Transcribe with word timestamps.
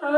Så 0.00 0.06
er 0.06 0.08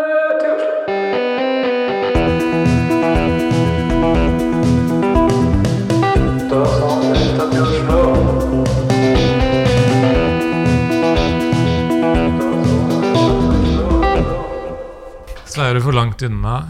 du 15.75 15.83
for 15.83 15.91
langt 15.91 16.23
unna. 16.23 16.63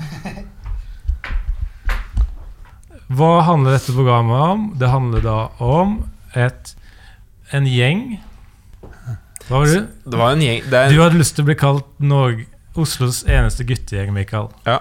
Hva 3.13 3.45
handler 3.45 3.77
dette 3.77 3.93
programmet 3.93 4.41
om? 4.41 4.73
Det 4.81 4.89
handler 4.89 5.21
da 5.21 5.53
om 5.61 6.09
et, 6.33 6.73
en 7.53 7.69
gjeng. 7.69 8.17
Hva 8.81 9.53
var 9.59 9.69
du? 9.69 9.85
Det 10.09 10.17
var 10.17 10.33
en 10.33 10.41
gjeng 10.49 10.65
er, 10.65 10.89
Du 10.89 10.97
hadde 11.05 11.21
lyst 11.21 11.37
til 11.37 11.45
å 11.45 11.53
bli 11.53 11.61
kalt 11.61 11.85
Norge, 12.01 12.49
Oslos 12.79 13.23
eneste 13.29 13.65
guttegjeng, 13.69 14.13
Mikael. 14.17 14.49
Ja. 14.67 14.79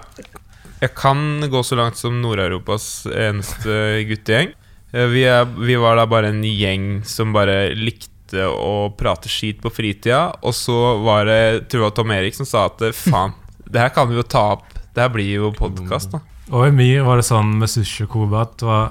Jeg 0.82 0.94
kan 0.98 1.42
gå 1.50 1.60
så 1.62 1.76
langt 1.78 1.98
som 2.00 2.16
Nord-Europas 2.22 3.04
eneste 3.12 4.02
guttegjeng. 4.08 4.54
Eh, 4.92 5.06
Vi, 5.12 5.22
er, 5.28 5.44
vi 5.44 5.76
var 5.78 5.96
da 6.00 6.06
bare 6.10 6.32
en 6.32 6.42
gjeng 6.42 7.02
som 7.06 7.32
bare 7.36 7.74
likte 7.76 8.46
å 8.48 8.88
prate 8.96 9.28
skit 9.28 9.60
på 9.62 9.70
fritida. 9.70 10.32
Og 10.42 10.54
så 10.56 10.76
var 11.04 11.28
det 11.28 11.68
tror 11.70 11.86
jeg 11.90 11.96
Tom 11.98 12.10
Erik 12.16 12.34
som 12.38 12.48
sa 12.48 12.66
at 12.70 12.80
eh, 12.82 12.96
faen, 12.96 13.36
det 13.68 13.80
her 13.84 13.92
kan 13.94 14.08
vi 14.08 14.16
jo 14.18 14.24
ta 14.24 14.46
opp. 14.56 14.66
Det 14.92 15.00
her 15.04 15.12
blir 15.12 15.30
jo 15.36 15.52
podkast, 15.56 16.12
da. 16.16 16.20
Og 16.52 16.66
i 16.68 16.72
Myr 16.74 17.04
var 17.06 17.20
det 17.20 17.24
sånn 17.28 17.54
med 17.60 17.70
Sushi 17.70 18.04
og 18.04 18.10
Koba 18.12 18.42
at 18.44 18.56
det 18.60 18.66
var 18.68 18.90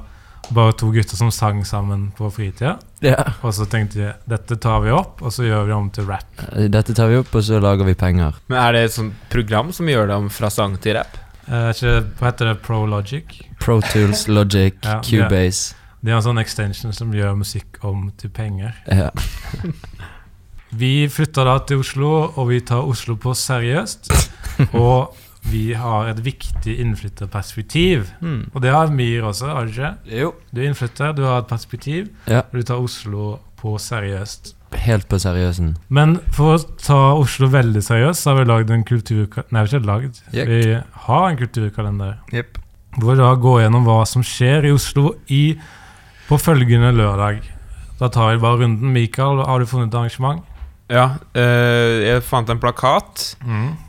bare 0.50 0.74
to 0.74 0.90
gutter 0.92 1.16
som 1.18 1.32
sang 1.32 1.62
sammen 1.66 2.10
på 2.18 2.30
fritida. 2.34 2.78
Ja. 3.04 3.22
Og 3.42 3.54
så 3.56 3.66
tenkte 3.70 4.00
de 4.02 4.12
dette 4.30 4.58
tar 4.62 4.82
vi 4.84 4.94
opp, 4.96 5.22
og 5.22 5.34
så 5.34 5.46
gjør 5.46 5.66
vi 5.66 5.72
det 5.72 5.78
om 5.78 5.90
til 5.94 6.08
rap. 6.10 6.46
Dette 6.74 6.96
tar 6.98 7.12
vi 7.12 7.20
opp, 7.22 7.36
og 7.36 7.46
så 7.46 7.60
lager 7.64 7.88
vi 7.88 7.96
penger. 7.98 8.40
Men 8.52 8.62
er 8.64 8.78
det 8.78 8.86
et 8.88 8.96
sånt 8.98 9.28
program 9.32 9.72
som 9.76 9.90
gjør 9.90 10.10
det 10.12 10.18
om 10.24 10.32
fra 10.34 10.50
sang 10.54 10.78
til 10.82 10.98
rap? 11.00 11.20
Eh, 11.48 11.70
ikke, 11.74 11.94
hva 12.20 12.30
heter 12.32 12.52
det? 12.52 12.58
Prologic? 12.66 13.38
Pro 13.62 13.80
Tools, 13.92 14.28
Logic, 14.36 14.78
Ja, 14.84 15.00
Cubase. 15.06 15.76
De 16.02 16.10
har 16.10 16.18
en 16.22 16.26
sånn 16.32 16.42
extension 16.42 16.94
som 16.98 17.12
gjør 17.14 17.36
musikk 17.38 17.78
om 17.86 18.08
til 18.18 18.32
penger. 18.34 18.74
Ja. 18.90 19.12
Vi 20.72 21.10
flytter 21.12 21.46
da 21.46 21.58
til 21.68 21.82
Oslo, 21.84 22.10
og 22.40 22.46
vi 22.48 22.62
tar 22.64 22.86
Oslo 22.88 23.18
på 23.20 23.34
seriøst. 23.36 24.08
Og 24.80 25.18
vi 25.44 25.74
har 25.74 26.08
et 26.12 26.20
viktig 26.24 26.76
innflytterperspektiv. 26.80 28.12
Mm. 28.22 28.50
Og 28.54 28.62
det 28.62 28.72
har 28.72 28.92
Myhr 28.94 29.24
også, 29.32 29.48
har 29.50 29.66
du 29.66 29.72
ikke? 29.72 29.94
Jo. 30.22 30.34
Du 30.54 30.62
er 30.62 30.68
innflytter, 30.70 31.14
du 31.18 31.24
har 31.26 31.40
et 31.42 31.48
perspektiv, 31.50 32.10
Ja. 32.28 32.40
og 32.42 32.52
du 32.54 32.62
tar 32.64 32.76
Oslo 32.82 33.40
på 33.58 33.76
seriøst. 33.78 34.54
Helt 34.74 35.08
på 35.10 35.18
seriøsen. 35.20 35.76
Men 35.90 36.20
for 36.32 36.56
å 36.56 36.78
ta 36.80 37.14
Oslo 37.20 37.48
veldig 37.52 37.82
seriøst, 37.84 38.22
så 38.24 38.32
har 38.32 38.40
vi 38.44 38.50
lagd 38.52 38.70
en 38.72 38.84
kulturkalender 38.88 39.52
Nei, 39.52 39.64
vi 39.64 39.70
har 39.70 39.80
ikke 39.80 39.88
lagd. 39.88 40.22
Yep. 40.34 40.48
Vi 40.48 40.82
har 41.08 41.30
en 41.30 41.38
kulturkalender. 41.38 42.18
Yep. 42.34 42.58
Hvor 42.98 43.12
vi 43.16 43.18
da 43.22 43.34
går 43.36 43.62
gjennom 43.66 43.86
hva 43.86 44.06
som 44.08 44.24
skjer 44.24 44.66
i 44.66 44.72
Oslo 44.72 45.16
i, 45.30 45.58
på 46.30 46.38
følgende 46.40 46.94
lørdag. 46.96 47.42
Da 48.00 48.08
tar 48.10 48.32
vi 48.34 48.42
bare 48.42 48.62
runden. 48.64 48.92
Mikael, 48.94 49.44
har 49.46 49.60
du 49.60 49.66
funnet 49.66 49.92
et 49.94 49.96
arrangement? 50.00 50.42
Ja, 50.92 51.06
eh, 51.38 52.02
jeg 52.10 52.24
fant 52.28 52.50
en 52.52 52.60
plakat 52.60 53.30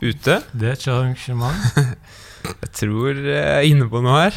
ute. 0.01 0.37
Det 0.55 0.69
er 0.71 0.77
et 0.77 0.87
arrangement. 0.87 1.59
Jeg 2.43 2.73
tror 2.75 3.15
jeg 3.23 3.39
er 3.39 3.63
inne 3.69 3.85
på 3.87 4.01
noe 4.03 4.25
her. 4.25 4.35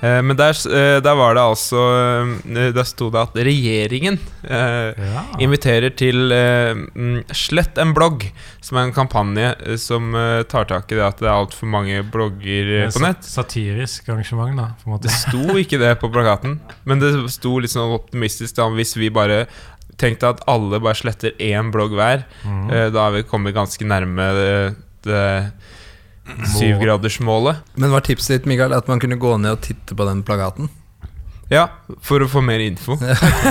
Eh, 0.00 0.20
Men 0.24 0.36
der, 0.36 0.56
eh, 0.68 0.96
der 1.04 1.14
var 1.16 1.34
det 1.36 1.42
altså 1.44 1.82
eh, 2.44 2.70
Der 2.76 2.84
sto 2.88 3.10
det 3.12 3.20
at 3.20 3.36
regjeringen 3.44 4.16
eh, 4.44 4.96
Ja. 4.96 5.22
inviterer 5.44 5.92
til 5.96 6.32
eh, 6.32 6.72
mm, 6.76 7.22
Slett 7.36 7.76
en 7.80 7.92
blogg, 7.96 8.26
som 8.64 8.76
er 8.80 8.88
en 8.90 8.94
kampanje 8.96 9.54
eh, 9.64 9.76
som 9.80 10.12
eh, 10.16 10.42
tar 10.48 10.68
tak 10.72 10.92
i 10.92 10.98
det 10.98 11.04
at 11.04 11.20
det 11.20 11.28
er 11.30 11.36
altfor 11.36 11.68
mange 11.72 12.00
blogger 12.12 12.72
eh, 12.82 12.90
på 12.92 13.04
nett. 13.04 13.24
Satirisk 13.28 14.08
arrangement, 14.12 14.56
da. 14.60 14.98
Det 15.04 15.12
sto 15.16 15.56
ikke 15.60 15.80
det 15.80 15.94
på 16.00 16.12
plakaten, 16.12 16.58
men 16.88 17.00
det 17.00 17.12
sto 17.32 17.56
litt 17.60 17.72
sånn 17.76 17.92
optimistisk 17.96 18.56
da, 18.60 18.68
hvis 18.76 18.96
vi 19.00 19.08
bare 19.12 19.46
tenkte 20.00 20.28
at 20.34 20.42
alle 20.50 20.80
bare 20.82 20.98
sletter 20.98 21.32
én 21.40 21.70
blogg 21.72 21.94
hver. 21.96 22.24
Mm. 22.44 22.66
Eh, 22.70 22.88
Da 22.94 23.06
er 23.08 23.16
vi 23.18 23.22
kommet 23.28 23.54
ganske 23.56 23.84
nærme 23.88 24.26
det, 24.36 24.76
det 25.06 25.52
syvgradersmålet. 26.56 27.62
Men 27.76 27.92
var 27.94 28.00
tipset 28.06 28.40
ditt 28.40 28.46
Mikael, 28.50 28.74
at 28.74 28.88
man 28.88 29.00
kunne 29.02 29.18
gå 29.20 29.36
ned 29.38 29.56
og 29.58 29.62
titte 29.66 29.94
på 29.96 30.06
den 30.08 30.22
plagaten? 30.26 30.68
Ja, 31.50 31.68
for 32.02 32.24
å 32.24 32.28
få 32.30 32.42
mer 32.42 32.58
info. 32.64 32.96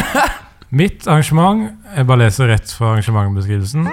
Mitt 0.75 1.05
arrangement 1.07 1.69
Jeg 1.95 2.07
bare 2.09 2.25
leser 2.25 2.49
rett 2.51 2.71
fra 2.73 2.95
arrangementbeskrivelsen. 2.95 3.85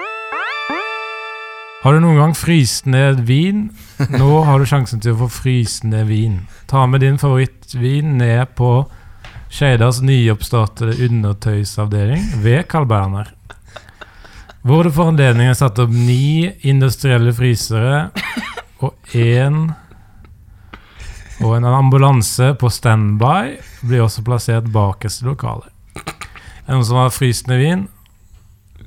Har 1.83 1.95
du 1.95 1.99
noen 2.03 2.19
gang 2.19 2.33
fryst 2.35 2.85
ned 2.87 3.21
vin? 3.27 3.65
Nå 4.11 4.29
har 4.47 4.59
du 4.59 4.67
sjansen 4.67 5.01
til 5.03 5.13
å 5.15 5.21
få 5.25 5.29
fryst 5.43 5.83
ned 5.87 6.07
vin. 6.07 6.37
Ta 6.71 6.85
med 6.87 7.03
din 7.03 7.19
favorittvin 7.19 8.17
ned 8.19 8.53
på 8.59 8.69
Skeidas 9.53 9.99
nyoppstartede 10.01 10.95
undertøysavdeling 11.05 12.23
ved 12.41 12.63
Carl 12.67 12.87
Berner. 12.89 13.27
Hvor 14.65 14.87
det 14.87 14.95
for 14.95 15.11
anledningen 15.11 15.51
er 15.51 15.59
satt 15.59 15.77
opp 15.83 15.91
ni 15.93 16.47
industrielle 16.65 17.33
frysere 17.37 18.07
og 18.81 18.95
én 19.13 19.67
Og 21.43 21.57
en 21.57 21.65
ambulanse 21.67 22.53
på 22.57 22.69
standby 22.71 23.57
blir 23.83 24.01
også 24.05 24.23
plassert 24.25 24.69
bakerst 24.73 25.21
i 25.21 25.27
lokalet. 25.27 25.69
Er 26.63 26.71
det 26.71 26.77
noen 26.77 26.87
som 26.87 27.01
har 27.01 27.13
frysende 27.13 27.57
vin? 27.59 27.85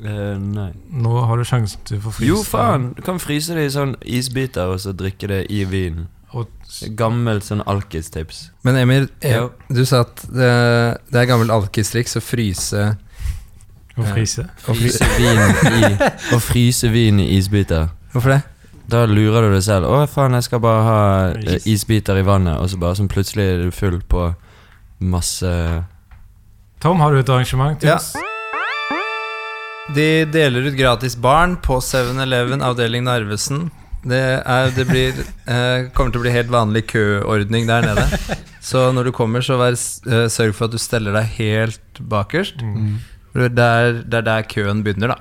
Uh, 0.01 0.35
nei. 0.41 0.71
Nå 0.91 1.21
har 1.29 1.37
du 1.37 1.45
sjansen 1.47 1.83
til 1.87 2.01
å 2.01 2.07
få 2.07 2.15
fryse. 2.17 2.31
Jo, 2.31 2.41
faen! 2.47 2.91
Du 2.97 3.03
kan 3.05 3.21
fryse 3.21 3.55
det 3.55 3.69
i 3.69 3.75
sånn 3.75 3.95
isbiter, 4.03 4.73
og 4.73 4.81
så 4.83 4.95
drikke 4.97 5.29
det 5.31 5.43
i 5.53 5.63
vinen. 5.69 6.09
Og 6.37 6.51
Gammelt 6.99 7.47
sånn 7.47 7.63
alkis-tips. 7.65 8.51
Men 8.67 8.77
Emil, 8.77 9.07
eh, 9.23 9.33
Ja. 9.39 9.47
du 9.73 9.85
sa 9.89 10.03
at 10.05 10.17
det, 10.29 10.51
det 11.11 11.21
er 11.23 11.29
gammelt 11.31 11.51
alkistriks 11.55 12.19
å 12.19 12.21
fryse 12.21 12.83
Å 13.97 14.05
fryse. 14.11 14.45
og 14.69 14.77
fry 14.77 14.91
Fryse 14.91 15.09
vin 15.17 15.41
i 15.73 16.11
å 16.37 16.41
fryse 16.43 16.91
vin 16.93 17.21
i 17.23 17.31
isbiter. 17.39 17.89
Hvorfor 18.13 18.35
det? 18.37 18.43
Da 18.89 19.05
lurer 19.09 19.49
du 19.49 19.55
deg 19.57 19.63
selv. 19.65 19.87
'Å, 19.89 20.05
faen, 20.07 20.37
jeg 20.37 20.45
skal 20.47 20.61
bare 20.63 20.83
ha 20.85 20.99
eh, 21.33 21.59
isbiter 21.67 22.19
i 22.21 22.23
vannet', 22.27 22.61
og 22.61 22.69
så 22.71 22.77
bare 22.79 22.95
sånn 23.01 23.09
plutselig 23.11 23.47
er 23.55 23.65
du 23.65 23.71
full 23.75 24.01
på 24.07 24.29
masse 25.01 25.85
Tom, 26.81 27.01
har 27.01 27.11
du 27.13 27.19
et 27.19 27.29
arrangement 27.33 27.81
til 27.81 27.89
Ja. 27.89 27.99
De 29.95 30.25
deler 30.27 30.67
ut 30.67 30.77
gratis 30.77 31.15
barn 31.17 31.57
på 31.63 31.79
7-Eleven 31.81 32.61
avdeling 32.63 33.05
Narvesen. 33.07 33.71
Det, 34.07 34.21
er, 34.47 34.71
det 34.77 34.85
blir, 34.87 35.17
eh, 35.51 35.89
kommer 35.97 36.13
til 36.15 36.21
å 36.21 36.25
bli 36.27 36.33
helt 36.35 36.51
vanlig 36.53 36.85
køordning 36.93 37.67
der 37.67 37.83
nede. 37.89 38.05
Så 38.63 38.89
når 38.95 39.09
du 39.09 39.13
kommer, 39.15 39.43
så 39.43 39.57
vær, 39.59 39.75
eh, 39.75 40.27
sørg 40.31 40.55
for 40.55 40.67
at 40.69 40.75
du 40.75 40.79
steller 40.83 41.13
deg 41.17 41.27
helt 41.41 42.01
bakerst. 42.13 42.63
Mm. 42.63 42.99
Det 43.37 43.67
er 43.67 43.99
det 44.07 44.21
er 44.23 44.27
der 44.29 44.47
køen 44.49 44.81
begynner, 44.87 45.09
da. 45.15 45.19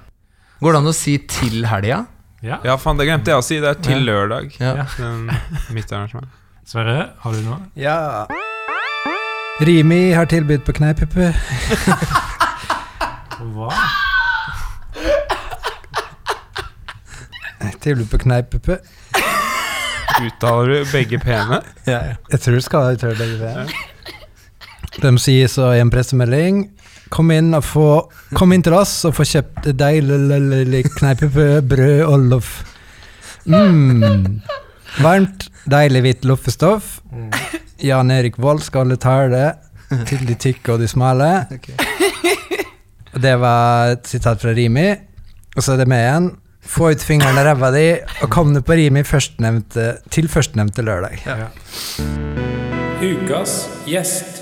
Går 0.62 0.72
det 0.72 0.79
an 0.79 0.88
å 0.88 0.94
si 0.95 1.18
'til 1.18 1.66
helga'? 1.68 2.06
Ja. 2.45 2.59
Ja, 2.63 2.75
faen, 2.78 2.97
det 2.97 3.07
glemte 3.09 3.34
jeg 3.34 3.41
å 3.41 3.44
si. 3.44 3.59
Det 3.59 3.69
er 3.69 3.81
til 3.81 4.06
Ja. 4.06 4.06
lørdag. 4.13 4.56
Ja. 4.59 4.85
Den, 4.97 5.29
mitt 5.74 5.91
arrangement. 5.91 6.28
Sverre, 6.66 7.09
har 7.19 7.31
du 7.31 7.41
noe? 7.41 7.59
Ja. 7.75 8.25
Rimi 9.62 10.12
har 10.13 10.25
tilbud 10.25 10.63
på 10.66 10.74
kneippuppu. 10.74 11.34
Hva? 13.56 13.72
Tilbud 17.85 18.07
på 18.09 18.18
kneippuppu. 18.23 18.79
Uttaler 20.16 20.72
du 20.72 20.91
begge 20.91 21.19
pene? 21.22 21.62
Ja, 21.91 22.00
ja. 22.01 22.16
Jeg 22.31 22.41
tror 22.41 22.57
du 22.57 22.63
skal 22.66 22.96
uttale 22.96 23.18
begge 23.19 23.38
det. 23.41 23.68
De 25.03 25.12
sier 25.22 25.51
så 25.51 25.73
i 25.75 25.81
en 25.84 25.91
pressemelding 25.91 26.69
Kom 27.13 27.29
inn, 27.31 27.51
og 27.53 27.62
få, 27.63 27.88
kom 28.34 28.53
inn 28.56 28.63
til 28.66 28.74
oss 28.74 28.94
og 29.06 29.13
få 29.19 29.25
kjøpt 29.29 29.68
deilig 29.78 30.81
kneippuppu, 30.95 31.44
brød 31.69 32.00
og 32.07 32.25
loff. 32.31 32.56
Mm. 33.45 34.42
Varmt, 35.06 35.45
deilig 35.69 36.01
hvitt 36.01 36.25
loffestoff. 36.25 36.95
Jan 37.86 38.10
Erik 38.12 38.39
Vold 38.42 38.63
skal 38.65 38.88
holde 38.88 38.98
tale 38.98 39.44
til 40.10 40.25
de 40.25 40.33
tykke 40.48 40.74
og 40.74 40.81
de 40.81 40.89
smale. 40.89 41.30
Okay. 41.54 41.77
Det 43.21 43.36
var 43.39 43.94
et 43.94 44.10
sitat 44.10 44.42
fra 44.42 44.56
Rimi. 44.57 44.89
Og 45.56 45.63
så 45.63 45.75
er 45.75 45.83
det 45.83 45.88
med 45.94 46.01
igjen. 46.01 46.31
Få 46.65 46.89
ut 46.91 47.03
fingeren 47.06 47.38
av 47.39 47.45
ræva 47.47 47.69
di, 47.75 47.85
og 48.25 48.31
kom 48.33 48.53
deg 48.56 48.65
på 48.67 48.75
Rimi 48.79 49.03
førstnevnte, 49.07 49.85
til 50.12 50.27
førstnevnte 50.31 50.83
lørdag. 50.85 51.21
Ukas 53.06 53.59
gjest. 53.88 54.41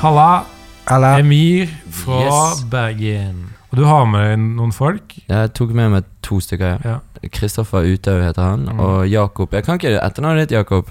Halla, 0.00 0.44
Halla. 0.88 1.18
Emir 1.18 1.68
fra 1.90 2.20
Yes. 2.24 2.64
Bergen. 2.70 3.59
Og 3.70 3.76
du 3.78 3.84
har 3.86 4.04
med 4.10 4.24
deg 4.26 4.38
noen 4.58 4.72
folk. 4.74 5.14
Jeg 5.28 5.52
tok 5.54 5.70
med 5.78 5.90
meg 5.92 6.04
to 6.26 6.40
stykker. 6.42 6.80
Ja. 6.84 6.96
Kristoffer 7.30 7.84
Uthaug 7.86 8.22
heter 8.24 8.42
han, 8.42 8.64
Mm. 8.66 8.80
og 8.80 9.06
Jakob 9.08 9.52
Jeg 9.54 9.64
kan 9.64 9.78
ikke 9.78 10.00
etternavnet 10.02 10.48
ditt, 10.48 10.56
Jakob. 10.58 10.90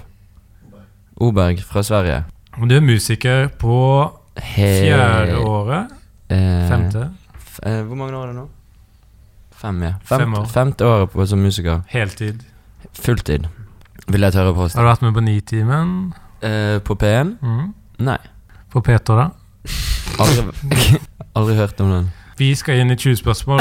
Oberg 1.20 1.60
fra 1.62 1.82
Sverige. 1.82 2.24
Og 2.58 2.68
du 2.70 2.76
er 2.76 2.80
musiker 2.80 3.48
på 3.60 3.74
fjerde 4.40 5.36
året. 5.44 5.90
eh, 6.30 6.68
Femte. 6.70 7.10
eh, 7.62 7.82
hvor 7.82 7.96
mange 7.96 8.14
år 8.16 8.22
er 8.22 8.26
det 8.32 8.36
nå? 8.36 8.48
Fem, 9.60 9.82
ja. 9.82 9.92
Femte, 10.04 10.24
Fem 10.24 10.34
år. 10.34 10.46
Femte 10.46 10.84
året 10.86 11.10
på, 11.10 11.26
som 11.28 11.38
musiker. 11.38 11.82
Heltid. 11.88 12.40
Fulltid, 12.94 13.44
vil 14.08 14.20
jeg 14.22 14.32
tørre 14.32 14.54
å 14.54 14.56
påstå. 14.56 14.76
Har 14.76 14.84
du 14.84 14.88
vært 14.88 15.02
med 15.02 15.14
på 15.14 15.20
Nitimen? 15.26 16.12
Eh, 16.42 16.78
på 16.78 16.96
P1? 16.96 17.36
Mm. 17.42 17.74
Nei. 17.98 18.16
På 18.72 18.80
Peter, 18.82 19.14
da? 19.14 19.30
Aldri, 20.18 20.98
aldri 21.36 21.56
hørt 21.56 21.80
om 21.80 21.90
den. 21.90 22.08
Vi 22.40 22.54
skal 22.56 22.78
inn 22.80 22.90
i 22.90 22.96
20 22.96 23.16
spørsmål. 23.16 23.58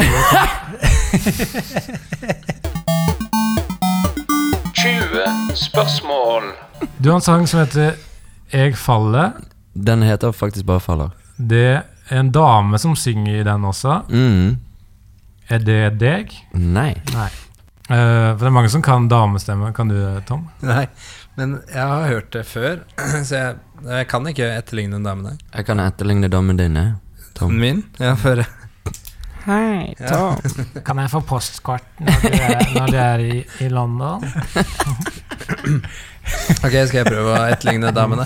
20 4.74 5.56
spørsmål. 5.56 6.44
Du 7.04 7.10
har 7.10 7.16
en 7.16 7.22
sang 7.22 7.48
som 7.48 7.60
heter 7.60 7.96
'Jeg 8.54 8.76
faller'. 8.76 9.32
Den 9.86 10.02
heter 10.02 10.32
faktisk 10.32 10.66
bare 10.66 10.80
Faller. 10.80 11.10
Det 11.50 11.82
er 12.10 12.20
en 12.20 12.32
dame 12.32 12.78
som 12.78 12.96
synger 12.96 13.42
i 13.42 13.44
den 13.44 13.66
også. 13.66 14.02
Mm. 14.10 14.58
Er 15.50 15.58
det 15.58 16.00
deg? 16.00 16.32
Nei. 16.54 17.02
Nei. 17.14 17.30
Uh, 17.90 18.32
for 18.32 18.40
det 18.40 18.48
er 18.48 18.50
mange 18.50 18.70
som 18.70 18.82
kan 18.82 19.08
damestemme. 19.10 19.74
Kan 19.74 19.88
du, 19.90 20.22
Tom? 20.28 20.48
Nei, 20.62 20.86
men 21.36 21.60
jeg 21.74 21.88
har 21.88 22.08
hørt 22.08 22.34
det 22.34 22.46
før, 22.46 22.78
så 23.24 23.36
jeg, 23.36 23.56
jeg 23.88 24.08
kan 24.08 24.28
ikke 24.28 24.58
etterligne 24.58 24.96
en 24.96 25.04
dame 25.04 25.24
der. 25.24 25.36
Jeg 25.56 25.66
kan 25.66 25.80
etterligne 25.80 26.28
damen 26.28 26.58
din, 26.58 26.76
jeg. 26.76 26.94
Tom. 27.36 27.52
Min? 27.52 27.84
Ja, 28.00 28.14
før 28.14 28.46
Hei, 29.46 29.96
Ja. 30.00 30.36
Kan 30.88 31.00
jeg 31.02 31.10
få 31.12 31.22
postkort 31.28 31.86
når 32.04 32.22
du 32.22 32.28
er, 32.36 32.64
når 32.76 32.88
du 32.94 32.98
er 33.04 33.24
i, 33.24 33.38
i 33.66 33.70
London? 33.72 34.24
Ok, 36.60 36.76
skal 36.86 37.00
jeg 37.00 37.08
prøve 37.08 37.32
å 37.34 37.46
etterligne 37.50 37.90
damene? 37.96 38.26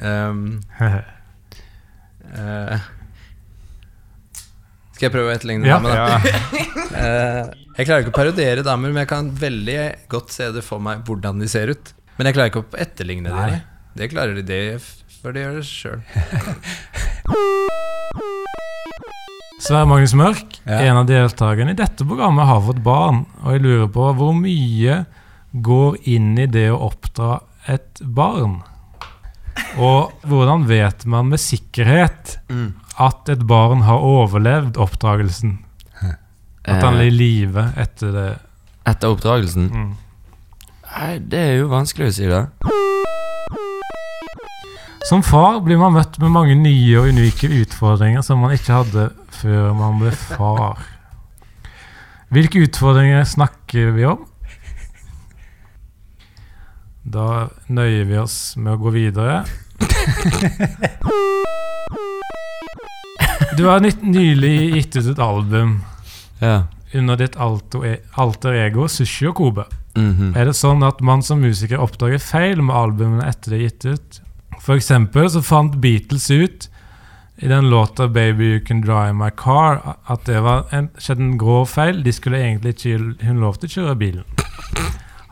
Um, 0.00 0.38
uh, 0.80 2.78
skal 4.94 5.04
jeg 5.04 5.12
prøve 5.12 5.28
å 5.28 5.34
etterligne 5.34 5.68
Ja. 5.68 5.76
damene? 5.76 5.98
Ja. 5.98 6.16
uh, 6.96 7.44
jeg 7.76 7.88
klarer 7.90 8.06
ikke 8.06 8.14
å 8.14 8.16
parodiere 8.16 8.64
damer, 8.64 8.88
men 8.94 9.02
jeg 9.04 9.10
kan 9.12 9.28
veldig 9.36 9.76
godt 10.14 10.32
se 10.32 10.48
det 10.56 10.64
for 10.64 10.80
meg 10.84 11.04
hvordan 11.08 11.44
de 11.44 11.50
ser 11.52 11.74
ut. 11.74 11.92
Men 12.16 12.30
jeg 12.30 12.38
klarer 12.38 12.54
ikke 12.54 12.64
å 12.64 12.80
etterligne 12.86 13.28
dem. 13.36 13.60
Det 14.00 14.08
klarer 14.14 14.40
de, 14.40 14.46
det, 14.48 14.62
for 15.20 15.36
de 15.36 15.44
gjør 15.44 15.60
det 15.60 15.66
sjøl. 15.68 16.00
Sverre 19.62 19.86
Magnus 19.86 20.14
Mørk, 20.18 20.56
Ja. 20.66 20.78
en 20.88 20.96
av 20.96 21.06
deltakerne 21.06 21.70
i 21.70 21.78
dette 21.78 22.04
programmet, 22.04 22.46
har 22.46 22.60
fått 22.60 22.82
barn. 22.82 23.26
Og 23.44 23.52
jeg 23.52 23.62
lurer 23.62 23.88
på 23.88 24.08
hvor 24.18 24.32
mye 24.34 25.04
går 25.54 25.96
inn 26.08 26.36
i 26.38 26.46
det 26.46 26.68
å 26.72 26.80
oppdra 26.90 27.40
et 27.68 28.00
barn? 28.02 28.62
Og 29.78 30.12
hvordan 30.26 30.66
vet 30.66 31.04
man 31.06 31.28
med 31.28 31.38
sikkerhet 31.38 32.38
Mm. 32.48 32.74
at 32.98 33.28
et 33.28 33.46
barn 33.46 33.82
har 33.82 33.98
overlevd 33.98 34.76
oppdragelsen? 34.76 35.58
At 36.64 36.82
han 36.82 36.94
er 36.94 37.02
i 37.02 37.06
Eh, 37.08 37.10
live 37.10 37.72
etter 37.76 38.12
det? 38.12 38.38
etter 38.86 39.08
oppdragelsen? 39.08 39.70
Mm. 39.70 39.94
Nei, 40.98 41.18
det 41.18 41.38
er 41.38 41.58
jo 41.58 41.68
vanskelig 41.68 42.06
å 42.08 42.12
si, 42.12 42.26
det. 42.26 42.48
Som 45.08 45.22
far 45.22 45.60
blir 45.60 45.78
man 45.78 45.92
møtt 45.94 46.18
med 46.20 46.30
mange 46.30 46.54
nye 46.54 46.96
og 46.98 47.08
unike 47.08 47.48
utfordringer 47.48 48.22
som 48.22 48.38
man 48.40 48.52
ikke 48.52 48.72
hadde 48.84 49.10
før 49.40 49.72
man 49.76 49.98
ble 50.02 50.12
far. 50.12 50.82
Hvilke 52.32 52.62
utfordringer 52.66 53.24
snakker 53.28 53.90
vi 53.96 54.06
om? 54.08 54.22
Da 57.02 57.48
nøyer 57.68 58.04
vi 58.08 58.16
oss 58.22 58.36
med 58.56 58.76
å 58.76 58.80
gå 58.84 58.92
videre. 58.94 59.42
Du 63.56 63.66
har 63.68 63.82
nylig 63.84 64.52
gitt 64.76 64.96
ut 64.96 65.10
et 65.12 65.18
album 65.22 65.82
Ja. 66.40 66.66
under 66.94 67.16
ditt 67.16 67.36
alto 67.36 67.82
e 67.84 67.98
alter 68.16 68.54
ego 68.66 68.86
Sushi 68.88 69.26
og 69.28 69.34
Kobe. 69.36 69.64
Mhm. 69.96 70.34
Er 70.36 70.44
det 70.46 70.54
sånn 70.56 70.82
at 70.86 71.00
man 71.00 71.22
som 71.22 71.40
musiker 71.40 71.78
oppdager 71.80 72.18
feil 72.20 72.62
med 72.62 72.74
albumene 72.76 73.26
etter 73.28 73.50
det 73.50 73.58
er 73.58 73.68
gitt 73.68 73.84
ut? 73.84 74.20
For 74.60 74.76
eksempel 74.76 75.28
så 75.28 75.42
fant 75.44 75.80
Beatles 75.80 76.30
ut 76.30 76.68
i 77.42 77.48
den 77.48 77.70
låta 77.70 78.08
'Baby 78.08 78.44
You 78.44 78.60
Can 78.66 78.80
Drive 78.80 79.12
My 79.12 79.30
Car' 79.30 79.96
at 80.06 80.26
det 80.26 80.40
var 80.40 80.64
en, 80.70 80.90
skjedde 80.98 81.22
en 81.22 81.38
grov 81.38 81.66
feil. 81.66 82.02
De 82.04 82.12
skulle 82.12 82.38
egentlig 82.38 82.76
ikke 82.76 83.26
Hun 83.26 83.40
lovte 83.42 83.66
å 83.66 83.74
kjøre 83.74 83.98
bilen. 83.98 84.24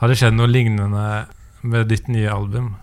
Har 0.01 0.09
det 0.09 0.17
skjedd 0.19 0.35
noe 0.35 0.51
lignende 0.51 1.27
med 1.63 1.89
ditt 1.89 2.09
nye 2.09 2.31
album 2.33 2.75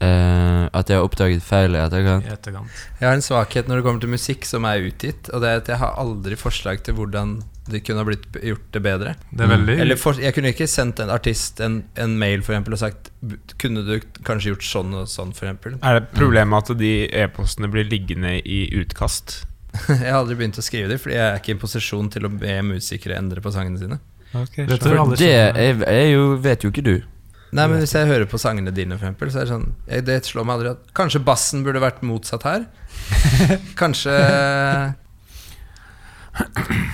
Eh, 0.00 0.64
at 0.72 0.88
jeg 0.88 0.96
har 0.96 1.04
oppdaget 1.04 1.42
feil 1.44 1.74
i 1.76 1.80
etterkant? 1.82 2.24
i 2.24 2.32
etterkant? 2.32 2.68
Jeg 3.00 3.04
har 3.08 3.16
en 3.18 3.24
svakhet 3.24 3.66
når 3.68 3.80
det 3.80 3.84
kommer 3.84 4.00
til 4.00 4.12
musikk 4.14 4.46
som 4.48 4.64
er 4.64 4.86
utgitt, 4.86 5.28
og 5.34 5.42
det 5.42 5.50
er 5.50 5.60
at 5.60 5.68
jeg 5.68 5.80
har 5.82 5.98
aldri 6.00 6.38
forslag 6.40 6.80
til 6.86 6.94
hvordan 6.96 7.34
det 7.70 7.82
kunne 7.84 8.00
ha 8.00 8.06
blitt 8.08 8.24
gjort 8.40 8.64
det 8.72 8.82
bedre. 8.82 9.12
Det 9.30 9.44
er 9.44 9.50
Mm. 9.50 9.52
veldig 9.58 9.76
Eller 9.84 9.96
for, 10.00 10.14
jeg 10.18 10.32
kunne 10.34 10.54
ikke 10.54 10.66
sendt 10.66 11.00
en 11.04 11.10
artist 11.12 11.60
en, 11.60 11.84
en 11.96 12.16
mail 12.18 12.40
for 12.42 12.54
eksempel, 12.54 12.72
og 12.72 12.78
sagt 12.80 13.10
Kunne 13.60 13.84
du 13.84 14.00
kanskje 14.24 14.54
gjort 14.54 14.64
sånn 14.64 14.94
og 14.96 15.06
sånn, 15.06 15.34
for 15.36 15.46
eksempel? 15.46 15.76
Er 15.84 16.00
det 16.00 16.08
problemet 16.16 16.70
at 16.70 16.78
de 16.80 16.94
e-postene 17.12 17.68
blir 17.70 17.84
liggende 17.84 18.38
i 18.40 18.70
utkast? 18.80 19.44
Jeg 19.86 20.08
har 20.08 20.22
aldri 20.24 20.34
begynt 20.40 20.58
å 20.58 20.64
skrive 20.64 20.88
dem, 20.88 20.98
fordi 20.98 21.14
jeg 21.14 21.26
er 21.28 21.36
ikke 21.38 21.52
i 21.52 21.54
en 21.54 21.60
posisjon 21.62 22.08
til 22.10 22.24
å 22.26 22.30
be 22.32 22.56
musikere 22.62 23.14
endre 23.20 23.40
på 23.44 23.52
sangene 23.54 23.78
sine. 23.78 24.00
For 24.32 25.14
det 25.20 25.28
er, 25.30 25.84
er 25.86 26.06
jo, 26.10 26.36
vet 26.42 26.64
jo 26.64 26.70
ikke 26.72 26.82
du. 26.82 26.96
Nei, 27.52 27.66
men 27.66 27.80
Hvis 27.82 27.94
jeg 27.96 28.06
hører 28.06 28.28
på 28.30 28.38
sangene 28.38 28.70
dine, 28.74 28.94
for 28.98 29.08
eksempel, 29.08 29.30
så 29.32 29.40
er 29.40 29.48
det 29.48 29.50
sånn 29.54 29.64
jeg, 29.88 30.04
Det 30.06 30.18
slår 30.28 30.46
meg 30.46 30.58
aldri 30.58 30.70
at 30.76 30.92
Kanskje 30.94 31.22
bassen 31.26 31.64
burde 31.66 31.82
vært 31.82 32.04
motsatt 32.06 32.46
her? 32.46 32.66
Kanskje 33.80 34.14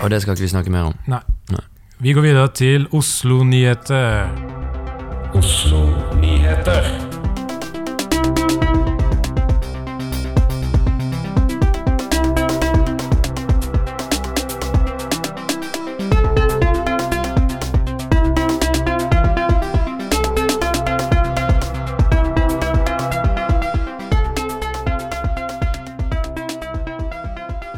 Og 0.00 0.08
det 0.12 0.22
skal 0.22 0.32
ikke 0.32 0.46
vi 0.46 0.52
snakke 0.54 0.72
mer 0.72 0.88
om. 0.92 0.96
Nei 1.10 1.20
Vi 2.00 2.12
går 2.16 2.24
videre 2.24 2.48
til 2.52 2.88
Oslo-nyheter. 2.92 4.28
Oslo-nyheter. 5.36 7.15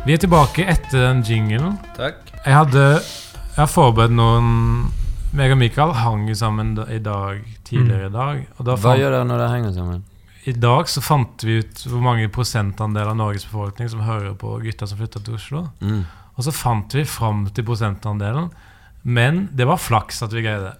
Vi 0.08 0.14
er 0.16 0.20
tilbake 0.22 0.64
etter 0.72 1.02
den 1.10 1.18
jinglen. 1.26 1.74
Takk. 1.98 2.22
Jeg 2.40 2.54
hadde 2.56 2.84
Jeg 3.02 3.58
har 3.64 3.68
forberedt 3.68 4.14
noen 4.14 4.46
meg 5.36 5.52
og 5.52 5.58
Mikael 5.60 5.90
hang 5.98 6.22
jo 6.30 6.34
sammen 6.38 6.70
da- 6.78 6.86
i 6.88 6.98
dag, 7.02 7.42
tidligere 7.66 8.06
i 8.06 8.12
dag. 8.14 8.46
Og 8.56 8.64
da 8.64 8.76
Hva 8.76 8.80
fant, 8.94 9.00
gjør 9.02 9.10
dere 9.12 9.24
når 9.28 9.38
det 9.42 9.48
henger 9.50 9.72
sammen? 9.74 10.02
I 10.46 10.52
dag 10.52 10.86
så 10.88 11.02
fant 11.02 11.42
vi 11.44 11.58
ut 11.58 11.82
hvor 11.90 12.00
mange 12.00 12.28
prosentandel 12.32 13.08
av 13.10 13.16
Norges 13.18 13.44
befolkning 13.44 13.90
som 13.90 14.00
hører 14.00 14.34
på 14.38 14.54
gutta 14.62 14.86
som 14.88 14.96
flytter 14.96 15.20
til 15.26 15.34
Oslo. 15.34 15.68
Mm. 15.82 16.06
Og 16.38 16.44
så 16.44 16.52
fant 16.54 16.88
vi 16.94 17.04
fram 17.04 17.44
til 17.52 17.64
prosentandelen. 17.64 18.50
Men 19.04 19.48
det 19.54 19.66
var 19.66 19.76
flaks 19.76 20.22
at 20.22 20.32
vi 20.32 20.40
greide 20.42 20.70
det. 20.72 20.76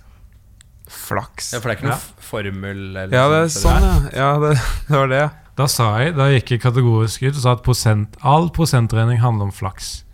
Flaks. 0.89 1.53
Ja, 1.53 1.61
For 1.61 1.69
det 1.69 1.77
er 1.77 1.81
ikke 1.83 1.91
noe 1.91 1.99
Ja. 1.99 2.23
formel? 2.31 2.97
Eller 2.97 3.13
Ja, 3.13 3.29
det 3.29 3.43
er 3.45 3.53
sånn, 3.53 4.13
ja. 4.15 4.17
ja 4.17 4.39
det, 4.39 4.55
det 4.89 4.97
var 4.97 5.09
det. 5.09 5.31
Da 5.59 5.67
sa 5.67 5.89
jeg, 5.99 6.15
da 6.15 6.29
gikk 6.31 6.53
jeg 6.55 6.63
kategorisk 6.63 7.25
ut 7.25 7.33
og 7.33 7.43
sa 7.43 7.57
at 7.57 7.65
prosent, 7.67 8.15
all 8.23 8.47
prosenttrening 8.55 9.19
handler 9.19 9.49
om 9.49 9.55
flaks. 9.55 10.05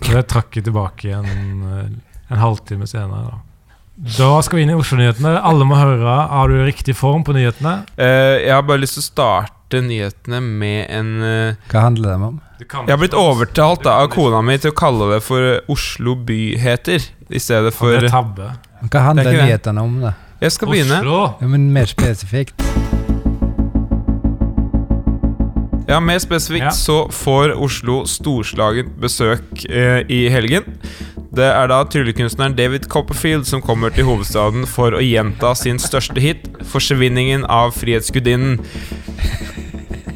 Og 0.00 0.08
det 0.16 0.24
trakk 0.32 0.58
jeg 0.58 0.66
tilbake 0.66 1.06
igjen 1.06 1.28
en, 1.30 2.00
en 2.26 2.40
halvtime 2.40 2.88
senere. 2.90 3.30
Da. 3.30 4.10
da 4.16 4.30
skal 4.42 4.58
vi 4.58 4.64
inn 4.66 4.72
i 4.72 4.78
Oslo-nyhetene. 4.78 5.36
Alle 5.46 5.68
må 5.68 5.78
høre. 5.78 6.16
Har 6.32 6.50
du 6.50 6.58
riktig 6.66 6.96
form 6.98 7.22
på 7.26 7.36
nyhetene? 7.36 7.84
Uh, 8.00 8.40
jeg 8.40 8.54
har 8.56 8.66
bare 8.66 8.82
lyst 8.82 8.98
til 8.98 9.04
å 9.04 9.08
starte 9.12 9.82
nyhetene 9.86 10.40
med 10.42 10.80
en 10.90 11.12
uh, 11.22 11.68
Hva 11.70 11.84
handler 11.86 12.10
det 12.10 12.30
om? 12.32 12.40
Jeg 12.64 12.90
har 12.90 12.98
blitt 13.00 13.16
overtalt 13.16 13.86
da, 13.86 14.00
av 14.02 14.10
kona 14.12 14.42
mi 14.44 14.58
til 14.60 14.74
å 14.74 14.76
kalle 14.76 15.12
det 15.14 15.20
for 15.24 15.70
Oslo 15.70 16.16
byheter 16.18 17.06
i 17.30 17.40
stedet 17.40 17.70
For 17.76 17.94
for 17.94 18.08
det 18.08 18.10
tabbe. 18.12 18.50
Hva 18.88 19.06
handler 19.12 19.30
er 19.30 19.46
nyhetene 19.46 19.86
om, 19.86 20.00
da? 20.02 20.16
Jeg 20.40 20.56
skal 20.56 20.72
begynne. 20.72 21.02
Ja, 21.04 21.52
men 21.52 21.70
mer 21.76 21.88
spesifikt. 21.88 22.69
Ja, 25.90 25.98
Mer 26.00 26.20
spesifikt 26.22 26.64
Ja. 26.64 26.70
så 26.70 27.08
får 27.10 27.56
Oslo 27.58 28.04
storslagent 28.06 28.92
besøk 29.02 29.64
eh, 29.66 30.04
i 30.06 30.28
helgen. 30.30 30.62
Det 31.34 31.48
er 31.48 31.66
da 31.66 31.80
tryllekunstneren 31.82 32.54
David 32.54 32.86
Copperfield 32.86 33.46
som 33.46 33.62
kommer 33.62 33.90
til 33.90 34.06
hovedstaden 34.06 34.68
for 34.70 34.94
å 34.94 35.02
gjenta 35.02 35.50
sin 35.58 35.78
største 35.82 36.20
hit, 36.22 36.46
'Forsvinningen 36.62 37.42
av 37.44 37.74
Frihetsgudinnen'. 37.74 38.60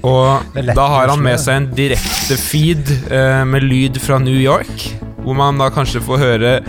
Og 0.04 0.42
da 0.78 0.86
har 0.86 1.08
han 1.08 1.22
med 1.22 1.40
seg 1.40 1.56
en 1.56 1.68
direkte 1.74 2.38
feed 2.38 3.10
eh, 3.10 3.42
med 3.44 3.66
lyd 3.66 3.98
fra 3.98 4.18
New 4.22 4.38
York. 4.38 4.94
Hvor 5.24 5.34
man 5.34 5.58
da 5.58 5.70
kanskje 5.74 6.04
får 6.04 6.18
høre 6.22 6.62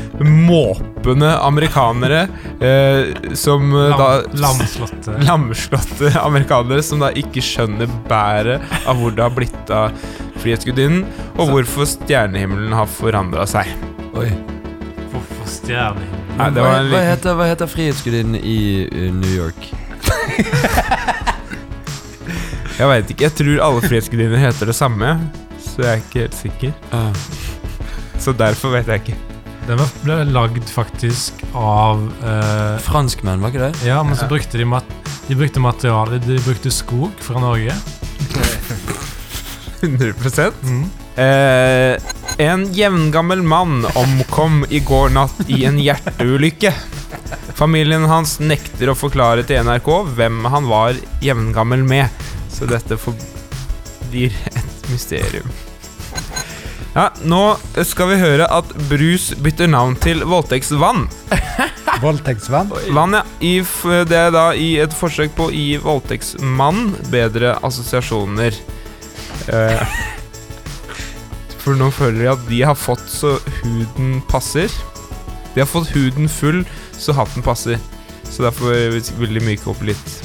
måpende 1.06 1.40
amerikanere 1.40 2.28
eh, 2.60 3.34
som 3.34 3.74
eh, 3.74 3.90
Lam, 3.90 4.00
da 4.00 4.24
lamslåtte. 4.34 5.12
Lamslåtte 5.28 6.20
amerikanere 6.22 6.84
som 6.84 7.00
da 7.00 7.12
ikke 7.14 7.42
skjønner 7.42 7.90
bæret 8.10 8.62
av 8.88 8.98
hvor 8.98 9.14
det 9.14 9.24
har 9.24 9.34
blitt 9.36 9.70
av 9.74 9.92
Frihetsgudinnen, 10.42 11.06
og 11.38 11.50
hvorfor 11.54 11.86
stjernehimmelen 11.90 12.74
har 12.76 12.90
forandra 12.90 13.46
seg. 13.50 13.70
Oi. 14.18 14.30
Hvorfor 15.14 15.50
stjernehimmelen? 15.50 16.36
Nei, 16.36 16.50
det 16.52 16.62
hva, 16.62 16.70
var 16.70 16.80
en 16.82 16.90
hva, 16.92 17.04
heter, 17.06 17.38
hva 17.38 17.50
heter 17.50 17.70
Frihetsgudinnen 17.72 18.36
i 18.42 18.86
uh, 18.90 19.14
New 19.16 19.34
York? 19.34 19.70
Jeg 22.76 22.90
veit 22.92 23.14
ikke. 23.14 23.24
Jeg 23.24 23.36
tror 23.38 23.62
alle 23.70 23.86
frihetsgudinner 23.86 24.42
heter 24.42 24.68
det 24.68 24.76
samme, 24.76 25.14
så 25.64 25.86
jeg 25.86 25.94
er 25.94 26.02
ikke 26.02 26.26
helt 26.26 26.36
sikker. 26.36 26.76
Ah. 26.92 27.16
Så 28.20 28.36
derfor 28.36 28.76
vet 28.76 28.92
jeg 28.92 29.06
ikke. 29.06 29.35
Den 29.66 29.80
ble 30.04 30.20
lagd 30.30 30.68
faktisk 30.70 31.42
av 31.58 32.04
eh, 32.22 32.76
Franskmenn, 32.86 33.42
var 33.42 33.50
ikke 33.54 33.64
det? 33.72 33.88
Ja, 33.88 34.04
men 34.06 34.18
så 34.20 34.28
brukte 34.30 34.60
de, 34.62 34.66
mat 34.70 34.86
de 35.26 35.34
brukte 35.40 35.60
materiale 35.64 36.20
De 36.22 36.38
brukte 36.46 36.70
skog 36.72 37.16
fra 37.26 37.42
Norge. 37.42 37.74
100 39.82 40.14
Mm. 40.64 40.86
eh, 41.16 41.98
En 42.38 42.66
jevngammel 42.74 43.42
mann 43.42 43.86
omkom 43.96 44.66
i 44.70 44.80
går 44.80 45.10
natt 45.16 45.44
i 45.48 45.64
en 45.66 45.78
hjerteulykke. 45.80 46.72
Familien 47.56 48.06
hans 48.10 48.40
nekter 48.44 48.92
å 48.92 48.96
forklare 48.98 49.46
til 49.48 49.62
NRK 49.64 49.88
hvem 50.18 50.42
han 50.52 50.68
var 50.68 50.98
jevngammel 51.24 51.86
med, 51.88 52.26
så 52.52 52.68
dette 52.68 52.98
forblir 53.00 54.36
et 54.52 54.90
mysterium. 54.92 55.48
Ja, 56.96 57.10
Nå 57.28 57.58
skal 57.84 58.14
vi 58.14 58.22
høre 58.22 58.46
at 58.56 58.70
brus 58.88 59.34
bytter 59.44 59.68
navn 59.68 59.98
til 60.00 60.22
voldtektsvann. 60.24 61.10
Voldtektsvann. 62.06 62.72
Vann, 62.96 63.18
ja. 63.18 63.24
I, 63.44 63.58
det 64.08 64.16
er 64.16 64.32
da 64.32 64.46
i 64.56 64.78
et 64.80 64.96
forsøk 64.96 65.34
på 65.36 65.50
å 65.50 65.52
gi 65.52 65.76
voldtektsmann 65.84 66.94
bedre 67.12 67.58
assosiasjoner. 67.68 68.56
Eh, 69.52 69.98
for 71.64 71.76
nå 71.76 71.90
føler 71.96 72.22
de 72.22 72.30
at 72.32 72.46
de 72.48 72.62
har 72.68 72.80
fått 72.80 73.04
så 73.12 73.34
huden 73.60 74.22
passer. 74.32 74.72
De 75.52 75.66
har 75.66 75.68
fått 75.72 75.92
huden 75.96 76.32
full 76.32 76.64
så 76.96 77.16
hatten 77.20 77.44
passer. 77.44 77.76
Så 78.24 78.48
derfor 78.48 78.72
vil 79.20 79.36
de 79.36 79.44
myke 79.44 79.68
opp 79.72 79.84
litt 79.84 80.16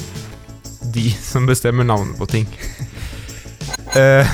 de 0.95 1.09
som 1.19 1.43
bestemmer 1.47 1.87
navnet 1.87 2.15
på 2.19 2.31
ting. 2.31 2.47
Eh, 3.91 4.27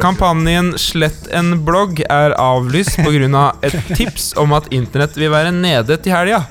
kampanjen 0.00 0.78
'Slett 0.78 1.26
en 1.30 1.64
blogg' 1.64 2.02
er 2.10 2.34
avlyst 2.40 2.96
pga. 2.96 3.38
Av 3.38 3.52
et 3.62 3.76
tips 3.98 4.32
om 4.40 4.52
at 4.56 4.72
internett 4.72 5.16
vil 5.16 5.30
være 5.32 5.52
nede 5.54 5.96
til 6.02 6.12
helga. 6.14 6.44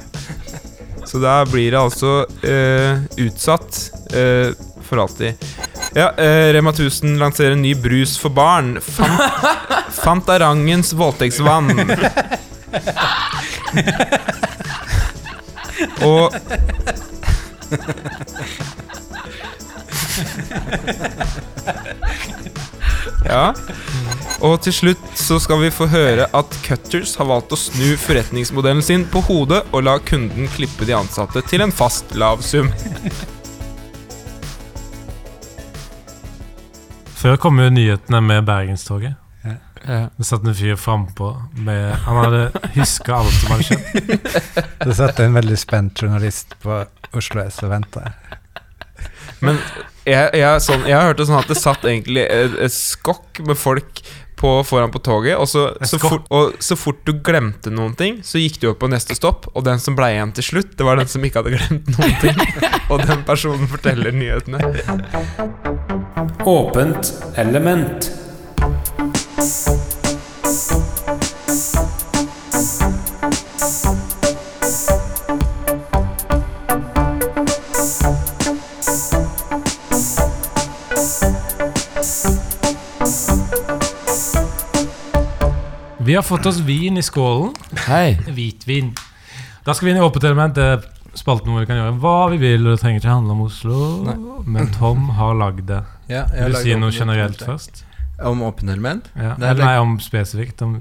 Så 1.06 1.20
da 1.22 1.44
blir 1.46 1.72
det 1.72 1.80
altså 1.80 2.26
uh, 2.26 3.04
utsatt 3.22 3.92
uh, 4.16 4.54
for 4.88 4.98
alltid. 5.04 5.34
Ja, 5.94 6.10
uh, 6.18 6.54
Rema 6.56 6.72
1000 6.74 7.20
lanserer 7.22 7.52
en 7.58 7.62
ny 7.62 7.76
brus 7.76 8.18
for 8.18 8.30
barn. 8.34 8.80
Fant 8.82 9.22
Fantarangens 10.04 10.94
voldtektsvann. 10.98 11.70
Og 16.04 16.34
Ja. 23.34 23.50
Og 24.46 24.60
til 24.62 24.74
slutt 24.76 25.06
så 25.18 25.40
skal 25.42 25.62
vi 25.64 25.72
få 25.74 25.88
høre 25.90 26.28
at 26.38 26.58
Cutters 26.66 27.16
har 27.18 27.26
valgt 27.32 27.54
å 27.56 27.58
snu 27.58 27.96
forretningsmodellen 27.98 28.84
sin 28.86 29.06
på 29.10 29.24
hodet 29.26 29.64
og 29.72 29.86
la 29.88 29.96
kunden 30.06 30.50
klippe 30.54 30.86
de 30.86 30.94
ansatte 30.98 31.42
til 31.50 31.64
en 31.66 31.74
fast 31.74 32.14
lav 32.20 32.44
sum. 32.46 32.70
Før 37.24 37.40
kom 37.42 37.62
jo 37.64 37.72
nyhetene 37.72 38.20
med 38.22 38.46
Bergenstoget. 38.46 39.16
Ja. 39.44 39.56
Det 40.16 40.26
satt 40.28 40.46
en 40.48 40.56
fyr 40.56 40.78
frampå 40.80 41.34
med 41.60 41.90
Han 42.06 42.20
hadde 42.22 42.44
huska 42.76 43.18
alt 43.18 43.34
som 43.36 43.52
hadde 43.52 43.66
skjedd. 43.68 43.84
Det 44.84 44.96
satt 44.96 45.20
en 45.24 45.36
veldig 45.36 45.58
spent 45.60 46.04
journalist 46.04 46.54
på 46.64 46.84
Oslo 47.18 47.44
S 47.44 47.58
og 47.66 47.74
venta. 47.74 48.14
Men 49.44 49.60
jeg, 50.08 50.34
jeg, 50.40 50.64
sånn, 50.66 50.84
jeg 50.90 51.00
hørte 51.00 51.28
sånn 51.30 51.40
at 51.40 51.50
det 51.52 51.60
satt 51.60 51.86
egentlig 51.88 52.26
et, 52.28 52.58
et 52.66 52.76
skokk 52.76 53.44
med 53.48 53.60
folk 53.60 54.04
på, 54.44 54.64
foran 54.68 54.92
på 54.92 55.00
toget, 55.00 55.38
og 55.40 55.48
så, 55.48 55.70
så, 55.88 56.00
fort, 56.02 56.26
og 56.28 56.58
så 56.60 56.76
fort 56.76 57.00
du 57.08 57.14
glemte 57.24 57.72
noen 57.72 57.94
ting, 57.96 58.18
så 58.28 58.42
gikk 58.42 58.60
du 58.60 58.68
opp 58.74 58.82
på 58.82 58.90
neste 58.92 59.16
stopp, 59.16 59.48
og 59.54 59.64
den 59.64 59.80
som 59.80 59.96
ble 59.96 60.10
igjen 60.18 60.34
til 60.36 60.48
slutt, 60.50 60.74
det 60.80 60.88
var 60.88 61.00
den 61.00 61.08
som 61.08 61.24
ikke 61.24 61.44
hadde 61.44 61.56
glemt 61.56 61.94
noen 61.96 62.18
ting. 62.20 62.44
Og 62.92 63.00
den 63.00 63.24
personen 63.24 63.70
forteller 63.72 64.12
nyhetene. 64.12 64.60
Åpent 66.44 67.14
element. 67.40 68.12
Vi 86.14 86.18
har 86.18 86.24
fått 86.24 86.46
oss 86.46 86.60
vin 86.60 86.98
i 86.98 87.02
skålen. 87.02 87.56
Hei. 87.88 88.12
Hvitvin. 88.30 88.92
Da 89.66 89.74
skal 89.74 89.88
vi 89.88 89.94
inn 89.96 89.98
i 89.98 90.02
åpent 90.06 90.28
element. 90.30 90.54
Det 90.54 91.18
spalten 91.18 91.50
hvor 91.50 91.64
vi 91.64 91.66
kan 91.66 91.80
gjøre 91.80 91.96
hva 92.04 92.28
vi 92.30 92.38
vil. 92.38 92.68
Det 92.70 92.76
trenger 92.84 93.02
ikke 93.02 93.10
handle 93.10 93.34
om 93.34 93.42
Oslo. 93.48 93.80
Nei. 94.06 94.14
Men 94.46 94.70
Tom 94.76 95.08
har 95.18 95.34
lagd 95.40 95.64
det. 95.72 95.80
Ja, 96.12 96.28
jeg 96.30 96.52
Vil 96.52 96.54
du 96.54 96.60
si 96.60 96.78
noe 96.78 96.94
generelt 96.94 97.42
element. 97.42 97.50
først? 97.50 97.82
Om 98.30 98.46
åpent 98.46 98.70
element? 98.76 99.10
Ja. 99.18 99.34
Nei, 99.42 99.74
om 99.82 99.98
spesifikt. 100.06 100.62
Om 100.62 100.78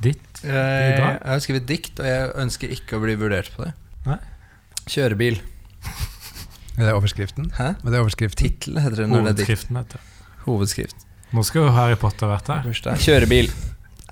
ditt. 0.00 0.40
Jeg, 0.40 0.96
jeg 0.96 1.20
har 1.28 1.44
skrevet 1.44 1.68
dikt, 1.68 2.00
og 2.00 2.08
jeg 2.08 2.34
ønsker 2.48 2.72
ikke 2.80 2.96
å 2.96 3.04
bli 3.04 3.20
vurdert 3.20 3.52
på 3.52 3.68
det. 3.68 3.76
Nei. 4.08 4.16
Kjørebil. 4.88 5.42
Er 6.78 6.86
det 6.86 6.96
overskriften? 6.96 7.52
Hæ? 7.60 7.74
Er 7.84 7.90
det 7.98 8.00
overskriften? 8.00 8.46
Tittel 8.48 8.80
heter 8.80 9.02
det 9.04 9.12
når 9.12 9.28
det 9.28 9.34
er 9.34 9.42
dikt. 9.42 9.50
Hovedskriften 9.52 9.84
heter 9.84 10.00
det. 10.00 10.44
Hovedskrift. 10.48 11.10
Nå 11.36 11.44
skal 11.44 11.66
jo 11.66 11.72
Harry 11.76 12.00
Potter 12.00 12.32
vært 12.32 12.48
her. 12.48 12.96
Kjørebil. 12.96 13.52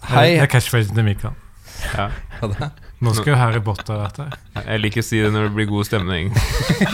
Hei. 0.07 0.37
Det 0.37 0.45
er 0.45 0.51
catchphrasen 0.51 0.95
til 0.95 1.07
Mikael. 1.07 1.35
Ja. 1.97 2.11
Nå 3.05 3.13
skal 3.13 3.33
jo 3.33 3.37
Harry 3.37 3.61
Potter 3.65 3.99
vært 4.01 4.21
her. 4.23 4.37
Jeg 4.63 4.81
liker 4.81 5.03
å 5.03 5.07
si 5.07 5.19
det 5.21 5.33
når 5.35 5.49
det 5.49 5.55
blir 5.59 5.67
god 5.69 5.89
stemning. 5.89 6.31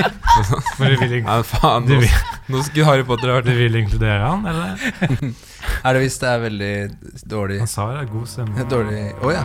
Men 0.81 0.95
du 0.95 0.97
vil, 1.02 1.12
Ja, 1.21 1.37
faen, 1.47 1.87
nå, 1.87 1.99
vil, 2.02 2.16
nå 2.50 2.62
skulle 2.66 2.88
Harry 2.88 3.04
Potter 3.07 3.31
ha 3.31 3.42
du 3.45 3.52
vil 3.54 3.76
inkludere 3.83 4.23
han, 4.25 4.47
eller? 4.49 5.31
Er 5.85 5.95
det 5.97 6.02
hvis 6.04 6.19
det 6.23 6.28
er 6.31 6.42
veldig 6.42 6.75
dårlig 7.31 7.57
Han 7.62 7.71
sa 7.71 7.88
det 7.92 8.02
er 8.04 8.11
god 8.12 8.28
stemning. 8.31 8.69
Dårlig 8.73 9.04
Å 9.23 9.35
ja. 9.35 9.45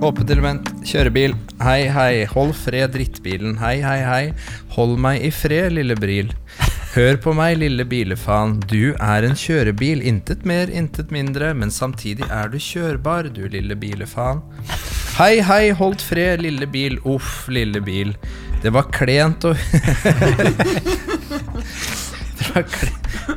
Åpent 0.00 0.30
element. 0.32 0.70
Kjørebil. 0.88 1.34
Hei, 1.60 1.80
hei. 1.92 2.24
Hold 2.32 2.54
fred, 2.56 2.94
drittbilen. 2.94 3.58
Hei, 3.60 3.76
hei, 3.84 3.98
hei. 4.08 4.22
Hold 4.78 4.96
meg 5.04 5.20
i 5.28 5.32
fred, 5.34 5.74
lille 5.76 5.98
bril. 6.00 6.32
Hør 6.90 7.20
på 7.22 7.30
meg, 7.38 7.60
lille 7.60 7.84
bilefan. 7.86 8.56
Du 8.66 8.96
er 8.98 9.22
en 9.22 9.36
kjørebil. 9.38 10.00
Intet 10.02 10.42
mer, 10.42 10.66
intet 10.74 11.12
mindre. 11.14 11.52
Men 11.54 11.70
samtidig 11.70 12.26
er 12.26 12.50
du 12.50 12.56
kjørbar, 12.58 13.28
du 13.30 13.44
lille 13.46 13.76
bilefan. 13.78 14.40
Hei, 15.14 15.36
hei, 15.46 15.70
holdt 15.78 16.02
fred, 16.02 16.42
lille 16.42 16.66
bil. 16.66 16.98
Uff, 17.06 17.46
lille 17.46 17.78
bil. 17.86 18.10
Det 18.64 18.72
var 18.74 18.90
klent 18.90 19.46
å 19.46 19.54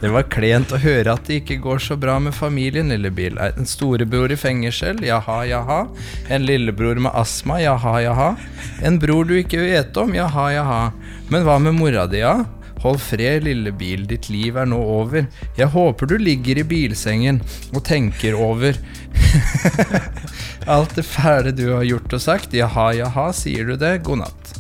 Det 0.02 0.10
var, 0.10 0.26
klent 0.34 0.74
å 0.74 0.80
høre 0.82 1.14
at 1.14 1.28
det 1.30 1.44
ikke 1.44 1.60
går 1.62 1.84
så 1.86 1.94
bra 2.02 2.18
med 2.24 2.34
familien, 2.34 2.90
lille 2.90 3.12
bil. 3.14 3.38
En 3.38 3.70
storebror 3.70 4.34
i 4.34 4.40
fengsel, 4.40 5.04
jaha, 5.06 5.44
jaha. 5.46 5.80
En 6.34 6.50
lillebror 6.50 6.98
med 7.06 7.14
astma, 7.14 7.62
jaha, 7.62 7.94
jaha. 8.02 8.34
En 8.82 8.98
bror 8.98 9.30
du 9.30 9.38
ikke 9.38 9.62
vet 9.62 10.02
om, 10.02 10.18
jaha, 10.18 10.50
jaha. 10.58 10.82
Men 11.30 11.46
hva 11.46 11.62
med 11.62 11.78
mora 11.78 12.10
di, 12.10 12.26
ja? 12.26 12.40
Hold 12.84 13.00
fred, 13.00 13.46
lille 13.48 13.72
bil, 13.80 14.04
ditt 14.10 14.28
liv 14.28 14.58
er 14.60 14.68
nå 14.68 14.80
over. 14.80 15.30
Jeg 15.56 15.72
håper 15.72 16.10
du 16.10 16.18
ligger 16.20 16.60
i 16.60 16.66
bilsengen 16.68 17.40
og 17.72 17.84
tenker 17.88 18.36
over 18.36 18.76
alt 20.76 20.98
det 20.98 21.06
fæle 21.08 21.56
du 21.56 21.70
har 21.72 21.88
gjort 21.88 22.18
og 22.20 22.26
sagt. 22.26 22.58
Jaha, 22.58 22.90
jaha, 23.00 23.30
sier 23.36 23.72
du 23.72 23.78
det? 23.80 23.96
God 24.04 24.26
natt. 24.26 24.54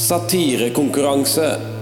Satirekonkurranse. 0.00 1.81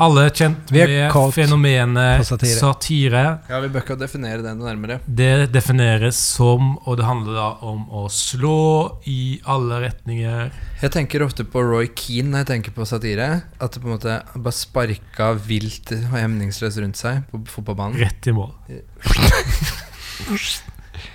Alle 0.00 0.22
er 0.30 0.32
kjent 0.32 0.70
med 0.72 1.12
fenomenet 1.36 2.22
satire. 2.24 2.56
satire. 2.56 3.24
Ja, 3.50 3.58
vi 3.60 3.68
bør 3.68 3.82
ikke 3.84 3.98
definere 4.00 4.40
det 4.40 4.54
noe 4.56 4.70
nærmere. 4.70 4.96
Det 5.04 5.50
defineres 5.52 6.16
som, 6.38 6.78
og 6.88 6.96
det 6.96 7.04
handler 7.04 7.36
da 7.36 7.48
om 7.68 7.82
å 7.92 8.06
slå 8.08 8.96
i 9.10 9.42
alle 9.44 9.82
retninger. 9.84 10.48
Jeg 10.80 10.94
tenker 10.94 11.26
ofte 11.26 11.44
på 11.44 11.60
Roy 11.66 11.90
Keane 11.92 12.32
når 12.32 12.46
jeg 12.46 12.50
tenker 12.54 12.76
på 12.78 12.88
satire. 12.88 13.28
At 13.60 13.76
det 13.76 13.82
på 13.84 13.90
en 13.90 13.98
måte 13.98 14.16
bare 14.36 14.56
sparka 14.56 15.34
vilt 15.36 15.92
og 15.98 16.16
hemningsløst 16.16 16.80
rundt 16.80 17.00
seg 17.00 17.20
på 17.28 17.42
fotballbanen. 17.58 18.00
Rett 18.00 18.32
i 18.32 18.36
mål. 18.36 18.54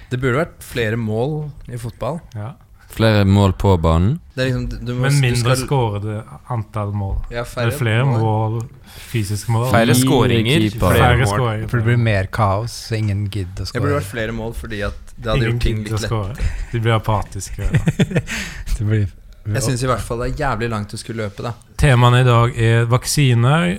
Det 0.09 0.19
burde 0.21 0.37
vært 0.37 0.61
flere 0.63 0.97
mål 1.01 1.47
i 1.73 1.79
fotball. 1.81 2.19
Ja. 2.37 2.51
Flere 2.95 3.25
mål 3.27 3.53
på 3.59 3.73
banen. 3.83 4.19
Det 4.35 4.43
er 4.45 4.49
liksom, 4.53 4.85
du 4.87 4.93
må, 4.95 5.01
Men 5.09 5.17
mindre 5.21 5.55
skal- 5.55 5.67
skårede 5.67 6.23
antall 6.51 6.93
mål. 6.95 7.17
Ja, 7.31 7.43
Det 7.43 7.51
færre 7.51 7.67
er 7.73 7.77
flere 7.77 8.05
mål, 8.07 8.61
fysiske 9.11 9.51
mål. 9.51 9.65
Færre 9.71 9.95
skåringer, 9.95 10.69
flere 10.79 11.17
mål. 11.17 11.27
skåringer. 11.27 11.67
For 11.69 11.77
det 11.77 11.85
blir 11.85 11.97
mer 11.97 12.25
kaos, 12.31 12.71
så 12.89 12.95
ingen 12.97 13.25
gidder 13.29 13.63
å 13.67 13.71
Det 13.73 13.81
burde 13.81 13.99
vært 13.99 14.11
flere 14.11 14.31
mål 14.31 14.53
fordi 14.55 14.81
at 14.87 14.93
det 15.17 15.25
hadde 15.31 15.37
Ingen 15.43 15.51
gjort 15.51 15.61
ting 15.61 15.77
litt 15.83 15.91
lettere. 15.91 16.07
skåre. 16.07 16.35
De 16.71 16.79
blir 16.79 16.93
apatiske. 16.99 17.69
Det 18.77 18.85
blir 18.87 19.07
Jeg 19.47 19.61
syns 19.61 19.83
i 19.83 19.87
hvert 19.87 20.01
fall 20.01 20.19
det 20.23 20.31
er 20.33 20.37
jævlig 20.49 20.69
langt 20.71 20.89
du 20.89 20.97
skulle 20.97 21.23
løpe, 21.27 21.43
da. 21.43 21.51
Temaene 21.77 22.21
i 22.21 22.23
dag 22.27 22.57
er 22.57 22.85
vaksiner, 22.89 23.77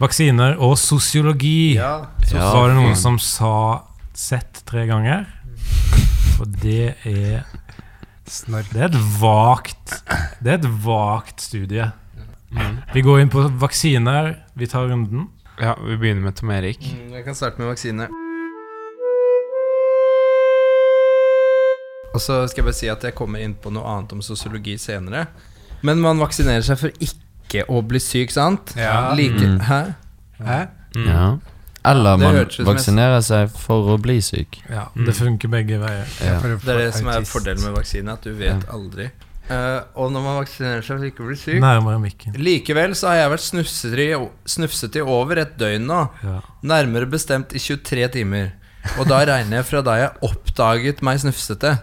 vaksiner 0.00 0.56
og 0.58 0.76
sosiologi. 0.78 1.74
Så 1.76 2.34
Ja, 2.38 2.52
var 2.54 2.68
det 2.68 2.76
noen 2.78 2.96
som 2.96 3.18
sa 3.18 3.82
sett 4.14 4.62
tre 4.66 4.86
ganger. 4.86 5.26
For 6.38 6.46
det 6.46 6.94
er 7.04 7.44
snork. 8.30 8.68
Det 8.72 8.80
er 8.82 8.90
et 8.90 8.98
vagt 9.20 9.92
Det 10.42 10.50
er 10.52 10.58
et 10.60 10.68
vagt 10.84 11.40
studie. 11.40 11.90
Mm. 12.52 12.78
Vi 12.94 13.00
går 13.02 13.20
inn 13.22 13.30
på 13.32 13.46
vaksiner. 13.62 14.34
Vi 14.54 14.66
tar 14.68 14.88
runden. 14.90 15.28
Ja, 15.60 15.74
vi 15.80 15.96
begynner 15.96 16.22
med 16.28 16.36
Tom 16.36 16.50
Erik. 16.50 16.80
Mm, 16.82 17.12
Jeg 17.14 17.24
kan 17.24 17.34
starte 17.34 17.58
med 17.60 17.68
vaksine. 17.72 18.08
Og 22.12 22.20
så 22.20 22.42
skal 22.50 22.60
jeg 22.60 22.66
bare 22.68 22.76
si 22.76 22.88
at 22.92 23.04
jeg 23.06 23.14
kommer 23.16 23.40
inn 23.40 23.54
på 23.56 23.70
noe 23.72 23.86
annet 23.88 24.12
om 24.12 24.20
sosiologi 24.24 24.74
senere. 24.80 25.26
Men 25.82 26.00
man 26.04 26.20
vaksinerer 26.20 26.64
seg 26.66 26.78
for 26.82 26.92
ikke 27.02 27.64
å 27.72 27.80
bli 27.88 28.00
syk, 28.02 28.30
sant? 28.34 28.74
Ja. 28.76 29.14
Like, 29.16 29.40
Mm. 29.40 29.60
Hæ? 29.60 29.80
Hæ? 30.44 30.60
Mm. 30.96 31.06
Ja. 31.08 31.24
Eller 31.84 32.16
man 32.16 32.36
vaksinerer 32.68 33.20
seg 33.26 33.50
for 33.58 33.88
å 33.94 33.98
bli 34.00 34.20
syk. 34.22 34.60
Ja, 34.70 34.88
Mm. 34.94 35.06
Det 35.06 35.14
funker 35.16 35.48
begge 35.50 35.78
veier. 35.80 36.06
Ja. 36.22 36.38
Det 36.40 36.68
er 36.68 36.78
det 36.78 36.94
som 36.94 37.08
er 37.08 37.22
fordelen 37.26 37.62
med 37.64 37.74
vaksine, 37.76 38.12
at 38.12 38.22
du 38.22 38.32
vet 38.38 38.64
aldri. 38.70 39.10
Uh, 39.50 39.82
og 39.98 40.12
når 40.14 40.22
man 40.22 40.36
vaksinerer 40.44 40.82
seg 40.86 40.98
for 41.00 41.04
ikke 41.08 41.24
å 41.24 41.26
bli 41.26 41.36
syk 41.36 41.58
Nærmere 41.60 41.98
mikken. 42.00 42.36
Likevel 42.38 42.94
så 42.94 43.08
har 43.10 43.16
jeg 43.16 43.30
vært 43.32 43.46
snufset 44.46 44.96
i, 44.96 45.00
over 45.02 45.40
et 45.42 45.56
døgn 45.58 45.86
nå. 45.90 46.02
Ja. 46.22 46.36
Nærmere 46.62 47.08
bestemt 47.10 47.52
i 47.52 47.58
23 47.58 48.06
timer. 48.14 48.52
Og 48.98 49.08
da 49.10 49.18
regner 49.26 49.58
jeg 49.60 49.66
fra 49.68 49.82
da 49.82 49.96
jeg 49.98 50.14
oppdaget 50.30 51.02
meg 51.02 51.18
snufsete. 51.22 51.74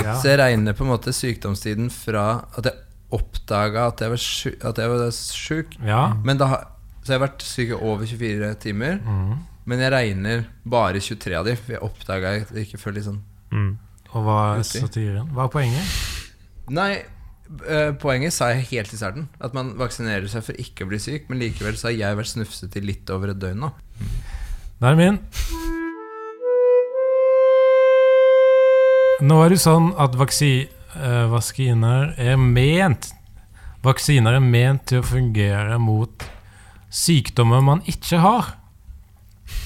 Ja. 0.00 0.16
Så 0.20 0.30
jeg 0.32 0.38
regner 0.40 0.72
på 0.78 0.84
en 0.86 0.92
måte 0.94 1.12
sykdomstiden 1.16 1.90
fra 1.92 2.44
at 2.56 2.64
jeg 2.70 2.80
oppdaga 3.12 3.88
at 3.92 4.00
jeg 4.00 4.12
var 4.14 4.20
sjuk, 4.24 4.64
at 4.64 4.78
jeg 4.80 4.88
var 4.92 5.10
sjuk. 5.12 5.76
ja. 5.84 6.02
Men 6.24 6.38
da, 6.40 6.46
har- 6.46 6.66
så 7.02 7.12
jeg 7.12 7.18
har 7.18 7.24
vært 7.26 7.42
syk 7.46 7.72
i 7.72 7.78
over 7.78 8.06
24 8.06 8.52
timer. 8.62 9.00
Mm. 9.02 9.32
Men 9.68 9.82
jeg 9.82 9.92
regner 9.94 10.44
bare 10.66 11.02
23 11.02 11.34
av 11.38 11.46
de, 11.46 11.56
for 11.58 11.74
jeg 11.74 11.82
oppdaga 11.86 12.34
det 12.50 12.66
ikke 12.66 12.80
før 12.82 12.98
litt 12.98 13.08
sånn 13.10 13.22
Mm. 13.52 13.74
Og 14.16 14.22
hva 14.24 14.36
er 14.56 14.62
satiren? 14.64 15.26
Hva 15.36 15.44
er 15.44 15.50
poenget? 15.52 15.96
Nei, 16.72 17.02
eh, 17.68 17.90
poenget 18.00 18.32
sa 18.32 18.48
jeg 18.48 18.64
helt 18.70 18.94
i 18.94 18.96
starten. 18.96 19.26
At 19.44 19.52
man 19.52 19.74
vaksinerer 19.76 20.24
seg 20.32 20.46
for 20.46 20.56
ikke 20.56 20.86
å 20.86 20.88
bli 20.88 20.96
syk. 20.96 21.28
Men 21.28 21.42
likevel 21.42 21.76
så 21.76 21.90
har 21.90 21.98
jeg 21.98 22.16
vært 22.16 22.32
snufset 22.32 22.78
i 22.80 22.84
litt 22.84 23.12
over 23.12 23.34
et 23.34 23.40
døgn 23.42 23.60
nå. 23.66 23.68
Er 24.80 24.96
det 24.96 24.98
min. 25.02 25.20
Nå 29.28 29.36
er 29.44 29.52
det 29.52 29.60
sånn 29.60 29.92
at 30.00 30.16
vaksi, 30.16 30.52
eh, 30.96 31.26
vaksiner 31.28 32.14
er 32.16 32.40
ment 32.40 33.12
Vaksiner 33.82 34.36
er 34.38 34.42
ment 34.42 34.84
til 34.86 35.00
å 35.00 35.06
fungere 35.06 35.74
mot 35.82 36.22
sykdommer 36.92 37.64
man 37.64 37.82
ikke 37.88 38.20
har. 38.20 38.54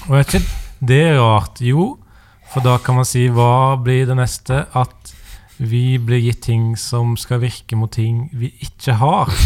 Og 0.07 0.15
er 0.15 0.25
ikke 0.25 0.43
det 0.87 1.19
rart? 1.19 1.61
Jo, 1.61 1.97
for 2.53 2.63
da 2.63 2.77
kan 2.79 2.95
man 2.99 3.07
si 3.07 3.27
hva 3.33 3.75
blir 3.83 4.07
det 4.07 4.15
neste? 4.17 4.65
At 4.71 5.13
vi 5.57 5.97
blir 5.97 6.21
gitt 6.21 6.43
ting 6.45 6.77
som 6.77 7.15
skal 7.17 7.41
virke 7.41 7.75
mot 7.75 7.91
ting 7.91 8.29
vi 8.37 8.53
ikke 8.63 8.93
har. 9.01 9.31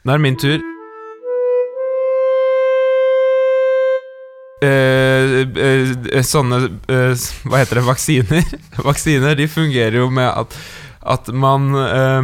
Nå 0.00 0.12
er 0.12 0.16
det 0.16 0.24
min 0.24 0.38
tur. 0.40 0.60
Eh, 4.60 5.40
eh, 5.56 6.20
sånne 6.24 6.56
eh, 6.92 7.12
Hva 7.48 7.60
heter 7.62 7.80
det? 7.80 7.84
Vaksiner. 7.86 8.50
Vaksiner 8.88 9.36
de 9.38 9.46
fungerer 9.48 9.96
jo 10.02 10.10
med 10.12 10.28
at, 10.28 10.56
at 11.16 11.30
man 11.32 11.70
eh, 11.80 12.22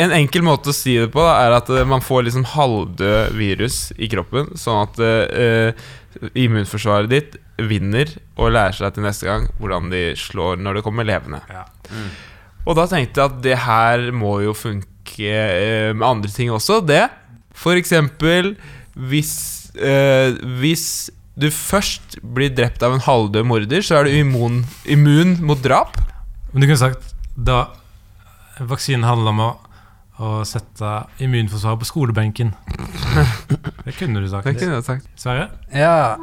En 0.00 0.14
enkel 0.16 0.44
måte 0.46 0.72
å 0.72 0.76
si 0.76 0.94
det 0.96 1.10
på 1.12 1.22
da, 1.24 1.34
er 1.44 1.56
at 1.58 1.70
eh, 1.74 1.86
man 1.88 2.02
får 2.04 2.26
liksom 2.28 2.46
halvdød 2.54 3.36
virus 3.36 3.78
i 4.00 4.08
kroppen, 4.12 4.52
sånn 4.58 4.84
at 4.86 5.00
uh, 5.02 6.30
immunforsvaret 6.38 7.10
ditt 7.10 7.36
vinner 7.68 8.08
og 8.38 8.54
lærer 8.54 8.76
seg 8.78 8.96
til 8.96 9.04
neste 9.04 9.28
gang 9.28 9.46
hvordan 9.60 9.90
de 9.92 10.02
slår 10.18 10.60
når 10.62 10.78
det 10.78 10.84
kommer 10.86 11.06
levende. 11.06 11.42
Ja. 11.52 11.66
Og 12.68 12.76
da 12.78 12.86
tenkte 12.90 13.20
jeg 13.20 13.30
at 13.30 13.38
det 13.44 13.56
her 13.64 14.10
må 14.16 14.38
jo 14.44 14.54
funke 14.56 15.30
eh, 15.30 15.90
med 15.94 16.06
andre 16.06 16.32
ting 16.32 16.52
også. 16.52 16.80
Det. 16.86 17.06
Eksempel 17.76 18.54
hvis, 18.94 19.34
eh, 19.76 20.36
hvis 20.60 21.10
du 21.40 21.48
først 21.54 22.18
blir 22.22 22.52
drept 22.52 22.82
av 22.84 22.94
en 22.94 23.04
halvdød 23.04 23.46
morder, 23.48 23.84
så 23.84 24.00
er 24.00 24.08
du 24.08 24.18
immun, 24.18 24.62
immun 24.84 25.38
mot 25.46 25.60
drap. 25.64 25.96
Men 26.52 26.62
du 26.62 26.68
kunne 26.68 26.82
sagt 26.82 27.14
da 27.36 27.68
vaksinen 28.60 29.06
handler 29.08 29.32
om 29.32 29.44
å, 29.44 29.50
å 30.20 30.42
sette 30.44 30.88
immunforsvaret 31.24 31.80
på 31.80 31.88
skolebenken. 31.88 32.52
Det 33.86 33.94
kunne 33.96 34.20
du 34.20 34.28
sagt. 34.28 34.44
Det 34.44 34.58
kunne 34.60 34.76
jeg 34.76 34.86
sagt. 34.86 35.08
Sverre? 35.18 35.48
Ja 35.72 36.18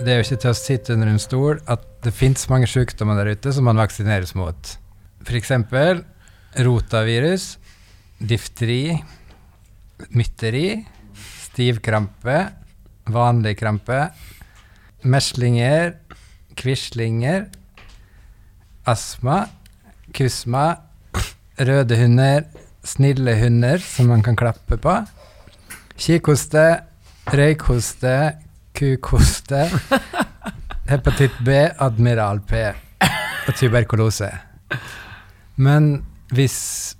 Det 0.00 0.08
er 0.10 0.18
jo 0.18 0.24
ikke 0.24 0.40
til 0.42 0.50
å 0.50 0.56
sitte 0.56 0.96
under 0.96 1.10
en 1.12 1.20
stol 1.22 1.60
at 1.70 1.84
det 2.02 2.14
fins 2.16 2.48
mange 2.50 2.66
sykdommer 2.70 3.20
der 3.20 3.36
ute 3.36 3.52
som 3.54 3.68
man 3.68 3.78
vaksineres 3.78 4.32
mot. 4.34 4.72
F.eks. 5.22 5.52
rotavirus, 6.66 7.44
difteri, 8.18 8.96
mytteri, 10.16 10.80
stivkrampe, 11.52 12.38
vanlig 13.14 13.54
krampe, 13.60 14.00
meslinger, 15.06 15.94
quislinger, 16.58 17.46
astma, 18.88 19.44
kusma, 20.14 20.74
røde 21.60 21.96
hunder, 21.98 22.44
snille 22.84 23.34
hunder 23.38 23.78
som 23.82 24.08
man 24.10 24.22
kan 24.22 24.36
klappe 24.36 24.76
på, 24.82 24.94
kikhoste, 25.98 26.64
røykhoste, 27.32 28.14
kukhoste, 28.74 29.66
hepatitt 30.92 31.36
B, 31.46 31.48
admiral 31.78 32.40
P 32.48 32.64
og 33.48 33.54
tuberkulose. 33.58 34.30
Men 35.56 36.04
hvis, 36.32 36.96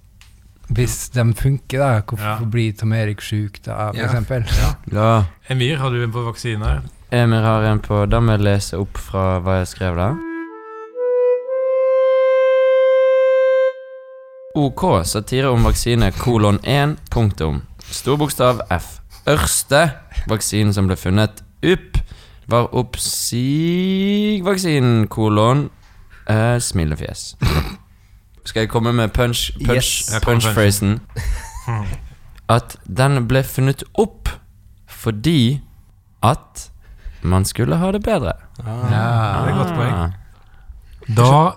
hvis 0.69 0.97
de 1.15 1.25
funker, 1.35 1.79
da, 1.81 2.01
hvorfor 2.01 2.43
Ja. 2.43 2.51
blir 2.51 2.73
Tom 2.79 2.93
Erik 2.93 3.21
sjuk 3.21 3.63
da, 3.65 3.91
for 4.27 4.45
Ja. 4.59 4.75
Ja. 4.93 5.25
Emir, 5.49 5.77
har 5.79 5.91
du 5.91 6.03
en 6.05 6.13
på 6.13 6.23
vaksiner? 6.27 6.83
Emir 7.13 7.41
har 7.43 7.65
en 7.65 7.81
på 7.81 8.07
Da 8.11 8.21
må 8.21 8.33
jeg 8.37 8.41
lese 8.41 8.79
opp 8.79 8.97
fra 8.99 9.39
hva 9.41 9.59
jeg 9.61 9.67
skrev 9.69 9.97
der. 9.97 10.32
OK. 14.55 15.05
Satire 15.07 15.49
om 15.51 15.65
vaksine 15.65 16.11
kolon 16.19 16.59
1 16.65 16.97
punktum. 17.11 17.63
Stor 17.91 18.17
bokstav 18.21 18.61
F. 18.71 18.99
Ørste 19.29 19.91
vaksinen 20.29 20.73
som 20.75 20.87
ble 20.91 20.97
funnet 20.99 21.43
opp, 21.63 21.97
var 22.51 22.67
oppsigvaksinen 22.75 25.07
kolon 25.13 25.69
eh, 26.29 26.59
smilefjes. 26.61 27.37
Skal 28.45 28.61
jeg 28.65 28.71
komme 28.73 28.93
med 28.93 29.09
punch, 29.15 29.53
punch, 29.63 30.11
Yes. 30.11 30.21
Punch-phrasen? 30.25 30.99
At 32.51 32.77
den 32.85 33.27
ble 33.31 33.43
funnet 33.47 33.83
opp 33.95 34.29
fordi 34.93 35.61
at 36.23 36.71
man 37.23 37.45
skulle 37.47 37.77
ha 37.79 37.91
det 37.95 38.03
bedre. 38.05 38.33
Ja, 38.59 38.65
Det 38.91 38.99
er 38.99 39.47
et 39.49 39.55
godt 39.59 39.75
poeng. 39.79 39.95
Ah. 39.95 40.11
Da 41.17 41.51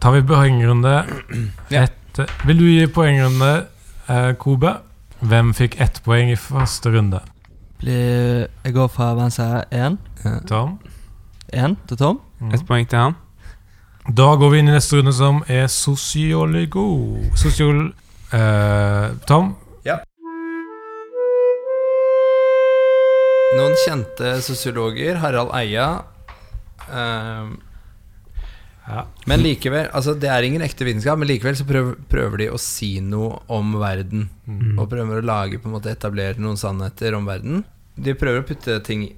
tar 0.00 0.10
vi 0.12 0.22
poengrunde. 0.28 0.94
Ja. 1.72 1.86
Et, 2.18 2.32
vil 2.46 2.58
du 2.58 2.64
gi 2.64 2.86
poengrunde, 2.86 3.66
eh, 4.08 4.32
Kobe? 4.40 4.72
Hvem 5.20 5.52
fikk 5.54 5.78
ett 5.80 6.00
poeng 6.04 6.30
i 6.32 6.36
første 6.36 6.90
runde? 6.92 7.20
Blir, 7.80 8.46
jeg 8.64 8.72
går 8.72 8.88
fra 8.88 9.14
venstre 9.14 9.64
én. 9.72 9.98
Tom? 10.48 10.78
Én 11.52 11.76
til 11.88 11.96
Tom. 11.96 12.20
Mm. 12.40 12.54
Et 12.54 12.66
poeng 12.66 12.88
til 12.88 12.98
han. 12.98 13.16
Da 14.16 14.34
går 14.38 14.50
vi 14.50 14.58
inn 14.58 14.68
i 14.68 14.76
neste 14.76 14.96
runde, 14.96 15.12
som 15.12 15.42
er 15.48 15.66
sosiologo. 15.66 16.88
Sosiol... 17.36 17.92
eh, 18.32 19.08
Tom? 19.28 19.54
Noen 23.56 23.76
kjente 23.78 24.34
sosiologer, 24.42 25.20
Harald 25.22 25.52
Eia 25.54 25.86
ehm, 26.90 27.54
Ja. 28.86 29.02
Men 29.26 29.42
likevel, 29.42 29.88
altså 29.96 30.14
det 30.14 30.28
er 30.30 30.46
ingen 30.46 30.62
ekte 30.62 30.86
vitenskap, 30.86 31.18
men 31.18 31.28
likevel 31.30 31.56
så 31.58 31.66
prøver, 31.66 31.96
prøver 32.10 32.44
de 32.44 32.50
å 32.54 32.60
si 32.60 32.96
noe 33.02 33.40
om 33.52 33.74
verden. 33.82 34.28
Mm. 34.46 34.76
Og 34.78 34.90
prøver 34.92 35.20
å 35.20 35.26
lage, 35.26 35.58
på 35.62 35.70
en 35.70 35.74
måte 35.74 35.90
etablere 35.90 36.38
noen 36.42 36.60
sannheter 36.60 37.16
om 37.18 37.26
verden. 37.26 37.64
De 37.98 38.14
prøver 38.18 38.44
å 38.44 38.46
putte 38.46 38.78
ting 38.86 39.08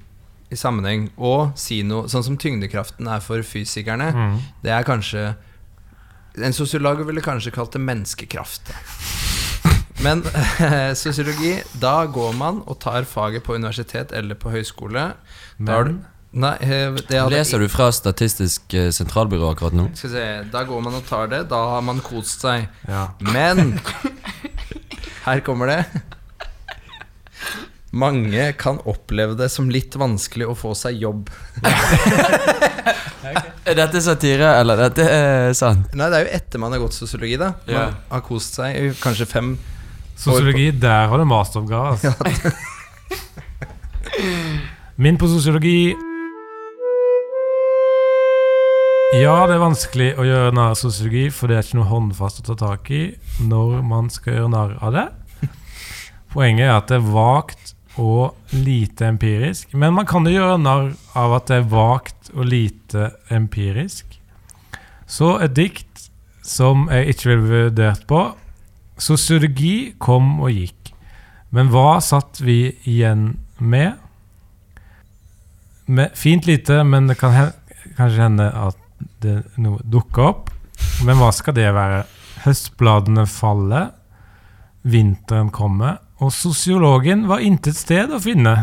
i 0.48 0.57
sammenheng 0.57 1.11
og 1.20 1.52
si 1.61 1.83
noe, 1.85 2.09
sånn 2.09 2.24
som 2.24 2.38
tyngdekraften 2.40 3.11
er 3.12 3.20
for 3.24 3.44
fysikerne. 3.44 4.09
Mm. 4.16 4.40
Det 4.64 4.74
er 4.74 4.88
kanskje 4.88 5.28
En 6.38 6.54
sosiolog 6.54 7.00
ville 7.02 7.22
kanskje 7.24 7.50
kalt 7.50 7.72
det 7.74 7.81
menneskekraft. 7.83 8.68
Men 10.07 10.20
sosiologi, 11.02 11.57
da 11.83 12.04
går 12.07 12.37
man 12.38 12.61
og 12.70 12.78
tar 12.85 13.09
faget 13.11 13.42
på 13.42 13.57
universitet 13.59 14.14
eller 14.14 14.38
på 14.38 14.52
høyskole. 14.52 15.09
Men 15.59 15.96
Nei, 16.30 16.52
eh, 16.60 16.92
det 17.08 17.16
hadde 17.22 17.32
Leser 17.32 17.58
du 17.64 17.68
fra 17.72 17.86
Statistisk 17.94 18.74
eh, 18.76 18.90
sentralbyrå 18.92 19.48
akkurat 19.54 19.72
nå? 19.76 19.86
Skal 19.96 20.10
vi 20.10 20.16
se, 20.18 20.26
Da 20.52 20.60
går 20.68 20.82
man 20.84 20.94
og 20.98 21.06
tar 21.08 21.26
det. 21.32 21.42
Da 21.48 21.56
har 21.72 21.80
man 21.86 22.00
kost 22.04 22.44
seg. 22.44 22.66
ja. 22.88 23.06
Men 23.24 23.78
her 25.28 25.40
kommer 25.46 25.66
det. 25.72 25.80
Mange 27.90 28.50
kan 28.60 28.76
oppleve 28.84 29.32
det 29.38 29.48
som 29.50 29.70
litt 29.72 29.96
vanskelig 29.96 30.44
å 30.52 30.54
få 30.58 30.74
seg 30.76 31.00
jobb. 31.00 31.30
Er 33.68 33.74
dette 33.76 34.00
satire, 34.00 34.46
eller 34.62 34.78
dette 34.80 35.04
er 35.12 35.50
sant? 35.56 35.90
Nei, 35.98 36.06
det 36.08 36.16
er 36.16 36.22
jo 36.24 36.30
etter 36.38 36.60
man 36.62 36.72
har 36.72 36.80
gått 36.80 36.94
sosiologi, 36.96 37.34
da. 37.40 37.50
Man 37.66 37.74
Ja. 37.74 37.82
har 38.12 38.22
kost 38.24 38.54
seg 38.56 38.76
i 38.76 38.92
kanskje 38.96 39.26
fem 39.28 39.50
Sosiologi, 40.18 40.70
der 40.80 41.08
har 41.08 41.18
du 41.20 41.24
masteroppgave. 41.28 41.90
Altså. 41.92 42.14
Min 44.96 45.18
på 45.20 45.28
sosiologi 45.30 45.92
Ja, 49.16 49.46
det 49.48 49.54
er 49.56 49.62
vanskelig 49.62 50.08
å 50.20 50.24
gjøre 50.26 50.52
narr 50.52 50.74
av 50.74 50.76
sosiologi, 50.76 51.28
for 51.32 51.48
det 51.48 51.56
er 51.56 51.64
ikke 51.64 51.78
noe 51.78 51.88
håndfast 51.88 52.42
å 52.42 52.44
ta 52.50 52.56
tak 52.60 52.90
i 52.92 53.02
når 53.40 53.78
man 53.88 54.10
skal 54.12 54.34
gjøre 54.34 54.50
narr 54.52 54.74
av 54.84 54.92
det. 54.92 55.04
Poenget 56.34 56.66
er 56.66 56.74
at 56.74 56.90
det 56.90 56.98
er 56.98 57.06
vagt 57.14 57.72
og 57.96 58.36
lite 58.52 59.08
empirisk. 59.08 59.72
Men 59.72 59.96
man 59.96 60.08
kan 60.08 60.28
jo 60.28 60.34
gjøre 60.34 60.58
narr 60.60 60.90
av 61.16 61.36
at 61.38 61.48
det 61.48 61.56
er 61.56 61.70
vagt 61.72 62.28
og 62.34 62.50
lite 62.50 63.08
empirisk. 63.32 64.18
Så 65.08 65.38
et 65.40 65.56
dikt 65.56 66.10
som 66.44 66.84
jeg 66.92 67.14
ikke 67.14 67.30
ville 67.30 67.48
vurdert 67.48 68.04
på. 68.10 68.20
Sosiologi 69.00 69.94
kom 69.96 70.36
og 70.42 70.52
gikk. 70.52 70.92
Men 71.56 71.72
hva 71.72 71.96
satt 72.04 72.42
vi 72.44 72.74
igjen 72.84 73.38
med? 73.56 73.96
med 75.88 76.10
fint 76.14 76.46
lite, 76.46 76.82
men 76.84 77.08
det 77.08 77.16
kan 77.16 77.32
hen, 77.32 77.52
kanskje 77.96 78.22
hende 78.26 78.50
at 78.52 78.76
det 79.22 79.37
noe 79.61 79.81
dukker 79.85 80.31
opp. 80.31 80.50
Men 81.07 81.18
hva 81.20 81.31
skal 81.35 81.57
det 81.57 81.68
være? 81.74 82.04
Høstbladene 82.44 83.24
faller, 83.28 83.90
vinteren 84.88 85.50
kommer, 85.54 85.98
og 86.22 86.33
sosiologen 86.35 87.26
var 87.31 87.42
intet 87.44 87.78
sted 87.78 88.11
å 88.14 88.20
finne. 88.22 88.54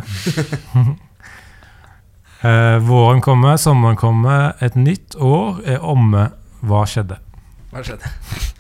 eh, 2.48 2.78
våren 2.84 3.22
kommer, 3.24 3.60
sommeren 3.62 4.00
kommer, 4.00 4.56
et 4.64 4.76
nytt 4.80 5.16
år 5.20 5.62
er 5.76 5.84
omme. 5.84 6.30
Hva 6.66 6.84
skjedde? 6.90 7.20
Hva 7.72 7.84
skjedde? 7.86 8.12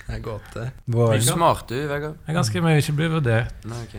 Det 0.05 0.19
er 0.19 0.21
gåte. 0.21 0.67
er 0.69 1.21
Smart 1.25 1.69
du, 1.71 1.79
Vegard. 1.89 2.19
Det 2.21 2.29
er 2.29 2.37
ganske 2.37 2.61
mye 2.61 2.77
ikke 2.77 2.93
blir 2.99 3.15
vurdert. 3.15 3.65
Nei, 3.65 3.79
ok. 3.87 3.95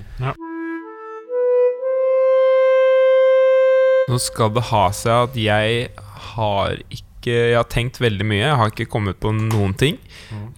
Nå 4.07 4.21
skal 4.23 4.53
det 4.55 4.69
ha 4.69 4.85
seg 4.95 5.25
at 5.25 5.39
jeg 5.41 5.89
har 6.37 6.77
ikke 6.87 7.16
Jeg 7.33 7.57
har 7.57 7.65
tenkt 7.73 8.01
veldig 8.01 8.27
mye. 8.29 8.43
Jeg 8.45 8.57
har 8.61 8.69
ikke 8.73 8.87
kommet 8.91 9.21
på 9.23 9.33
noen 9.35 9.75
ting. 9.79 9.97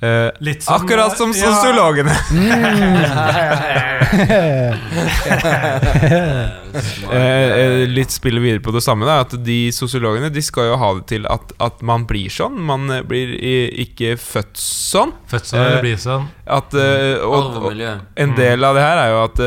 Uh, 0.02 0.30
Litt 0.44 0.66
akkurat 0.70 1.16
som 1.18 1.32
ja. 1.34 1.48
sosiologene. 1.48 2.14
Eh, 7.08 7.50
eh, 7.58 7.88
litt 7.88 8.12
spiller 8.12 8.42
videre 8.44 8.60
på 8.60 8.72
det 8.74 8.82
samme. 8.84 9.06
Da, 9.08 9.20
at 9.24 9.32
De 9.44 9.56
sosiologene 9.74 10.28
De 10.32 10.42
skal 10.44 10.68
jo 10.70 10.76
ha 10.80 10.90
det 10.98 11.06
til 11.10 11.26
at, 11.30 11.52
at 11.64 11.80
man 11.86 12.04
blir 12.08 12.30
sånn. 12.32 12.58
Man 12.68 12.88
blir 13.08 13.32
i, 13.34 13.54
ikke 13.86 14.14
født 14.20 14.58
sånn. 14.60 15.14
Født 15.30 15.50
sånn 15.50 15.62
eller 15.62 15.84
blir 15.84 15.98
sånn. 16.00 16.28
At, 16.48 16.74
uh, 16.76 17.24
og, 17.24 17.58
og 17.58 17.68
og 17.68 18.20
en 18.20 18.34
del 18.36 18.64
av 18.64 18.76
det 18.76 18.84
her 18.84 19.00
er 19.02 19.10
jo 19.12 19.18
at 19.24 19.40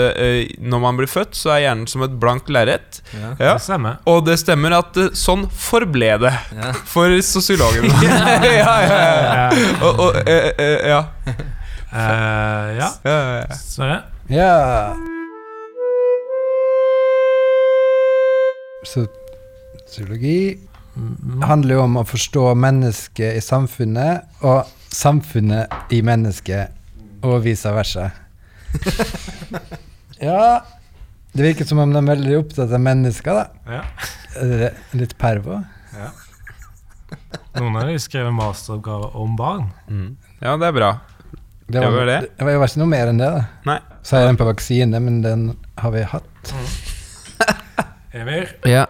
når 0.73 0.81
man 0.83 0.97
blir 0.99 1.09
født, 1.09 1.33
så 1.37 1.53
er 1.55 1.63
hjernen 1.65 1.87
som 1.89 2.03
et 2.05 2.13
blankt 2.21 2.49
lerret. 2.53 3.01
Ja. 3.15 3.31
Ja. 3.39 3.95
Og 4.09 4.23
det 4.27 4.37
stemmer 4.41 4.75
at 4.77 4.97
sånn 5.17 5.47
forble 5.49 6.11
det 6.21 6.33
Ja. 6.57 6.71
for 6.87 7.10
sosiologen. 7.25 7.85
ja, 8.07 8.75
ja, 8.87 8.99
ja. 9.19 9.49
Eh, 9.51 9.81
Og, 9.85 9.99
og, 9.99 10.15
eh, 10.25 10.51
eh, 10.57 10.89
ja. 10.89 11.03
eh, 11.27 12.67
ja. 12.79 12.89
Ja, 13.03 13.11
ja, 13.11 13.37
ja. 13.41 13.57
Sverre? 13.59 14.01
ja. 14.29 14.93
Så 18.87 19.05
psykologi 19.85 20.57
Mm, 20.95 21.41
handler 21.47 21.77
jo 21.77 21.83
om 21.85 21.97
å 22.01 22.07
forstå 22.07 22.49
mennesket 22.59 23.37
i 23.39 23.43
samfunnet, 23.43 24.27
og 24.43 24.67
samfunnet 24.91 25.93
i 25.95 26.01
mennesket, 26.03 26.73
og 27.23 27.45
vice 27.45 27.71
versa. 27.71 28.09
ja 30.21 30.61
Det 31.31 31.43
virker 31.43 31.67
som 31.67 31.79
om 31.79 31.91
de 31.93 31.99
er 31.99 32.09
veldig 32.09 32.37
opptatt 32.41 32.73
av 32.75 32.83
mennesker, 32.83 33.39
da. 33.39 33.77
Ja. 33.77 34.71
Litt 34.97 35.15
pervo. 35.19 35.61
Noen 37.59 37.75
av 37.75 37.89
dem 37.89 37.99
skrevet 37.99 38.33
masteroppgave 38.33 39.11
om 39.19 39.35
barn. 39.35 39.65
Mm. 39.89 40.15
ja, 40.39 40.55
det 40.57 40.69
er 40.69 40.77
bra. 40.77 40.91
Det 41.71 41.79
var, 41.79 41.91
var 41.91 42.07
det? 42.07 42.19
det 42.37 42.45
var 42.47 42.55
jo 42.55 42.63
ikke 42.67 42.81
noe 42.81 42.91
mer 42.91 43.11
enn 43.11 43.19
det, 43.19 43.27
da. 43.31 43.43
Nei. 43.67 43.77
Så 44.03 44.17
er 44.17 44.25
den 44.27 44.39
på 44.39 44.47
vaksine, 44.47 45.03
men 45.03 45.21
den 45.23 45.45
har 45.79 45.93
vi 45.93 46.01
hatt. 46.07 46.55
Emir? 48.17 48.49
Ja. 48.67 48.87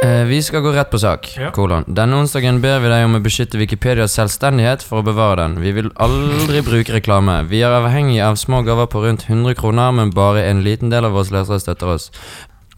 Eh, 0.00 0.24
vi 0.24 0.42
skal 0.42 0.62
gå 0.64 0.72
rett 0.72 0.90
på 0.90 0.98
sak. 0.98 1.28
Ja. 1.36 1.50
Kolon. 1.52 1.84
Denne 1.86 2.16
onsdagen 2.22 2.62
ber 2.62 2.78
vi 2.80 2.88
deg 2.88 3.04
om 3.04 3.18
å 3.18 3.20
beskytte 3.20 3.58
Wikipedias 3.60 4.14
selvstendighet 4.16 4.80
for 4.86 5.02
å 5.02 5.06
bevare 5.06 5.42
den. 5.42 5.58
Vi 5.60 5.74
vil 5.76 5.90
aldri 6.00 6.62
bruke 6.64 6.94
reklame. 6.94 7.42
Vi 7.50 7.60
er 7.60 7.76
avhengig 7.76 8.16
av 8.24 8.38
små 8.40 8.62
gaver 8.64 8.88
på 8.88 9.02
rundt 9.04 9.26
100 9.28 9.58
kroner, 9.60 9.92
men 9.92 10.14
bare 10.16 10.46
en 10.48 10.64
liten 10.64 10.88
del 10.88 11.04
av 11.04 11.12
våre 11.18 11.36
lesere 11.36 11.60
støtter 11.60 11.92
oss. 11.98 12.08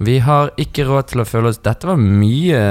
Vi 0.03 0.19
har 0.19 0.51
ikke 0.59 0.85
råd 0.89 1.13
til 1.13 1.23
å 1.23 1.27
føle 1.29 1.51
oss 1.53 1.61
Dette 1.63 1.87
var 1.87 1.99
mye 2.01 2.63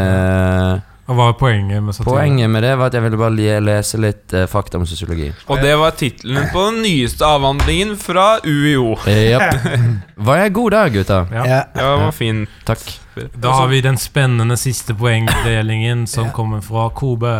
Og 1.07 1.15
hva 1.15 1.27
er 1.31 1.37
poenget 1.39 1.83
med 1.83 1.95
satire? 1.95 2.09
Poenget 2.09 2.51
med 2.51 2.65
det 2.65 2.71
var 2.79 2.91
at 2.91 2.97
jeg 2.97 3.05
ville 3.05 3.19
bare 3.19 3.59
lese 3.63 3.99
litt 4.01 4.35
uh, 4.35 4.43
fakta 4.51 4.79
om 4.79 4.85
sosiologi. 4.87 5.29
Og 5.51 5.63
det 5.63 5.73
var 5.79 5.95
tittelen 5.99 6.49
på 6.53 6.65
den 6.69 6.81
nyeste 6.85 7.27
avhandlingen 7.27 7.97
fra 7.99 8.25
UiO. 8.45 8.93
Yep. 9.07 9.65
Var 10.27 10.43
jeg 10.43 10.53
god 10.55 10.75
der, 10.75 10.93
gutta? 10.93 11.17
Ja. 11.33 11.43
Ja. 11.43 11.57
Ja, 11.75 11.89
det 11.97 12.05
var 12.05 12.15
fin. 12.15 12.45
Takk. 12.67 12.85
Da 13.33 13.55
har 13.57 13.67
vi 13.71 13.81
den 13.83 13.99
spennende 13.99 14.55
siste 14.59 14.95
poengdelingen 14.95 16.05
som 16.07 16.29
kommer 16.35 16.63
fra 16.63 16.87
Kobe. 16.95 17.33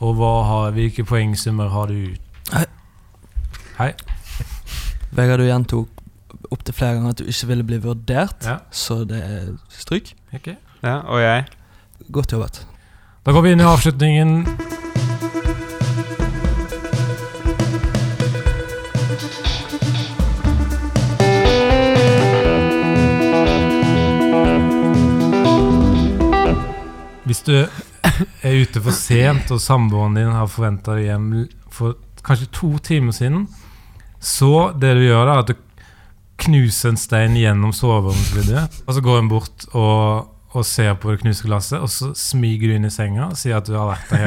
Og 0.00 0.18
hva 0.18 0.32
har, 0.48 0.74
hvilke 0.74 1.06
poengsummer 1.06 1.70
har 1.74 1.92
du? 1.92 2.16
Hei. 3.78 3.92
Vegard, 5.14 5.38
du 5.38 5.46
gjentok 5.46 5.97
opptil 6.54 6.74
flere 6.74 6.94
ganger 6.98 7.10
at 7.14 7.18
du 7.18 7.24
ikke 7.28 7.46
ville 7.50 7.64
bli 7.64 7.78
vurdert, 7.84 8.44
Ja. 8.46 8.58
så 8.70 9.02
det 9.08 9.20
er 9.24 9.52
stryk. 9.68 10.14
Ok. 10.34 10.54
Ja, 10.82 10.98
og 11.06 11.20
jeg. 11.20 11.44
Godt 12.12 12.32
jobbet. 12.32 12.66
Da 13.26 13.32
går 13.32 13.42
vi 13.42 13.52
inn 13.52 13.60
i 13.60 13.68
avslutningen. 13.68 14.46
Hvis 27.28 27.42
du 27.44 27.52
er 27.60 28.54
ute 28.62 28.80
for 28.80 28.94
sent, 28.96 29.50
og 29.52 29.60
samboeren 29.60 30.14
din 30.16 30.30
har 30.32 30.48
forventa 30.48 30.94
deg 30.96 31.10
hjem 31.10 31.26
for 31.72 31.98
kanskje 32.24 32.48
to 32.56 32.70
timer 32.84 33.12
siden, 33.12 33.42
så 34.20 34.70
det 34.80 34.94
du 34.96 35.02
gjør 35.04 35.28
da, 35.28 35.34
er 35.36 35.42
at 35.44 35.50
du 35.52 35.58
knuser 36.44 36.92
en 36.92 37.00
stein 37.00 37.36
gjennom 37.38 37.72
soveromsvinduet, 37.74 38.82
og 38.86 38.94
så 38.94 39.02
går 39.04 39.16
hun 39.22 39.30
bort 39.30 39.66
og, 39.72 40.28
og 40.54 40.66
ser 40.66 40.94
på 41.00 41.12
det 41.12 41.22
knuste 41.24 41.48
glasset, 41.48 41.80
og 41.82 41.90
så 41.92 42.12
smyger 42.16 42.70
du 42.70 42.76
inn 42.78 42.88
i 42.88 42.92
senga 42.94 43.30
og 43.32 43.38
sier 43.38 43.58
at 43.58 43.66
du 43.68 43.74
har 43.76 43.90
vært 43.90 44.06
der 44.12 44.22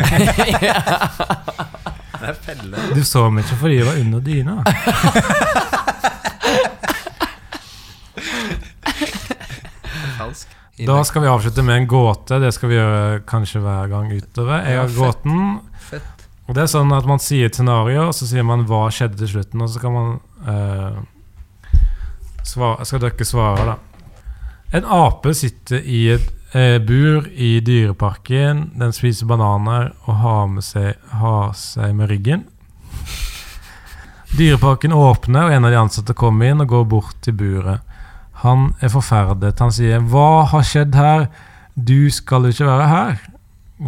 er 2.32 2.38
felle. 2.38 2.78
Du 2.96 3.04
så 3.08 3.28
meg 3.34 3.46
ikke 3.48 3.60
fordi 3.64 3.80
jeg 3.80 3.88
var 3.88 3.98
under 4.02 4.20
dyna. 4.26 4.56
Falsk. 10.18 10.58
Da 10.82 11.02
skal 11.06 11.22
vi 11.22 11.30
avslutte 11.30 11.64
med 11.66 11.82
en 11.82 11.88
gåte. 11.90 12.40
Det 12.42 12.52
skal 12.56 12.72
vi 12.72 12.78
gjøre 12.78 13.20
kanskje 13.30 13.62
hver 13.62 13.90
gang 13.92 14.12
utover. 14.14 14.64
Jeg 14.66 14.80
har 14.80 14.96
gåten. 14.96 15.60
Og 16.50 16.58
det 16.58 16.64
er 16.64 16.72
sånn 16.72 16.92
at 16.96 17.06
man 17.08 17.22
sier 17.22 17.48
et 17.48 17.58
scenario, 17.58 18.08
og 18.10 18.16
så 18.18 18.28
sier 18.28 18.46
man 18.46 18.66
hva 18.68 18.88
skjedde 18.92 19.20
til 19.22 19.30
slutten, 19.36 19.62
og 19.64 19.70
så 19.72 19.82
kan 19.84 19.94
man 19.96 20.08
svare, 22.48 22.86
Skal 22.86 23.04
dere 23.04 23.26
svare, 23.26 23.66
da? 23.66 23.78
En 24.72 24.86
ape 24.88 25.34
sitter 25.36 25.82
i 25.84 26.06
et 26.14 26.56
eh, 26.56 26.80
bur 26.80 27.28
i 27.36 27.60
dyreparken. 27.60 28.70
Den 28.80 28.94
spiser 28.96 29.28
bananer 29.28 29.92
og 30.06 30.16
har, 30.24 30.54
seg, 30.64 30.96
har 31.20 31.52
seg 31.60 31.96
med 31.98 32.12
ryggen. 32.12 32.46
Dyreparken 34.32 34.96
åpner, 34.96 35.50
og 35.50 35.56
en 35.58 35.68
av 35.68 35.74
de 35.74 35.80
ansatte 35.82 36.16
kommer 36.16 36.54
inn 36.54 36.64
og 36.64 36.72
går 36.72 36.86
bort 36.88 37.18
til 37.26 37.36
buret. 37.36 37.84
Han 38.46 38.72
er 38.82 38.90
forferdet. 38.90 39.60
Han 39.60 39.72
sier 39.76 40.00
'Hva 40.00 40.48
har 40.48 40.64
skjedd 40.64 40.96
her? 40.96 41.28
Du 41.76 42.10
skal 42.10 42.44
jo 42.44 42.56
ikke 42.56 42.72
være 42.72 42.88
her'. 42.88 43.20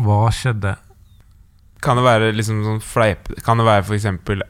Hva 0.04 0.32
skjedde? 0.32 0.76
Kan 1.82 1.98
det 1.98 2.04
være 2.04 2.32
liksom 2.34 2.64
sånn 2.64 2.80
fleip 2.82 3.28
Kan 3.44 3.60
det 3.60 3.66
være 3.68 3.84
f.eks. 3.84 4.06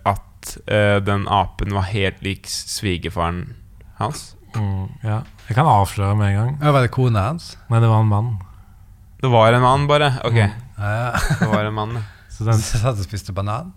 at 0.06 0.58
uh, 0.70 1.00
den 1.04 1.28
apen 1.28 1.74
var 1.74 1.90
helt 1.90 2.22
lik 2.22 2.46
svigerfaren 2.48 3.63
hans? 4.08 4.24
Mm, 4.56 4.88
ja. 5.04 5.22
Jeg 5.48 5.58
kan 5.58 5.68
avsløre 5.70 6.16
med 6.20 6.30
en 6.32 6.36
gang. 6.40 6.52
Ja, 6.62 6.72
var 6.76 6.86
det 6.86 6.92
kona 6.94 7.28
hans? 7.32 7.54
Nei, 7.72 7.80
det 7.84 7.90
var 7.90 8.04
en 8.04 8.12
mann. 8.12 8.34
Det 9.24 9.32
var 9.32 9.56
en 9.56 9.64
mann, 9.64 9.88
bare? 9.90 10.12
Ok, 10.28 10.38
Mm. 10.44 10.60
Ja. 10.84 11.12
det 11.40 11.48
var 11.48 11.66
en 11.66 11.74
mann. 11.74 11.98
Så 12.34 12.44
den, 12.48 12.58
Satt 12.60 12.98
og 12.98 13.06
spiste 13.06 13.34
banan? 13.36 13.72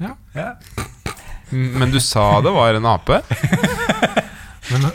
Ja. 0.00 0.14
ja. 0.34 0.54
Men 1.50 1.90
du 1.90 2.00
sa 2.00 2.40
det 2.42 2.50
var 2.54 2.74
en 2.74 2.86
ape? 2.86 3.20
men 4.70 4.86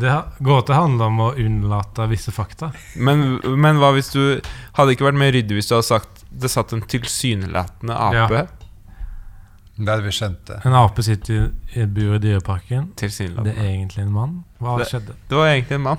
det, 0.00 0.14
gåte 0.38 0.74
handler 0.78 1.10
om 1.10 1.20
å 1.20 1.28
unnlate 1.38 2.06
visse 2.10 2.32
fakta. 2.34 2.70
Men, 2.96 3.40
men 3.58 3.80
hva 3.82 3.92
hvis 3.96 4.12
du 4.14 4.22
Hadde 4.78 4.94
ikke 4.94 5.08
vært 5.10 5.18
mer 5.20 5.32
ryddig 5.34 5.58
hvis 5.58 5.68
du 5.68 5.74
hadde 5.76 5.88
sagt 5.90 6.22
det 6.32 6.48
satt 6.48 6.72
en 6.72 6.84
tilsynelatende 6.88 7.92
ape? 7.98 8.44
Ja. 8.46 8.61
Da 9.84 9.96
hadde 9.96 10.04
vi 10.06 10.12
skjønt 10.14 10.44
det. 10.46 10.58
En 10.68 10.74
ape 10.78 11.02
sitter 11.02 11.34
i, 11.34 11.80
et 11.82 11.92
bur 11.94 12.14
i 12.14 12.18
Dyreparken. 12.22 12.90
Det 12.96 13.08
er 13.56 13.62
egentlig 13.66 14.02
en 14.04 14.12
mann. 14.12 14.44
Hva 14.60 14.78
Det- 14.78 14.88
skjedde? 14.90 15.14
Det 15.28 15.36
var 15.36 15.46
egentlig 15.52 15.74
en 15.78 15.82
mann. 15.82 15.98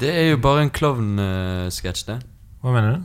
Det 0.00 0.08
er 0.10 0.30
jo 0.30 0.36
bare 0.38 0.62
en 0.62 0.70
klovnsketsj, 0.70 2.06
det. 2.06 2.18
Hva 2.62 2.72
mener 2.72 2.96
du? 2.96 3.02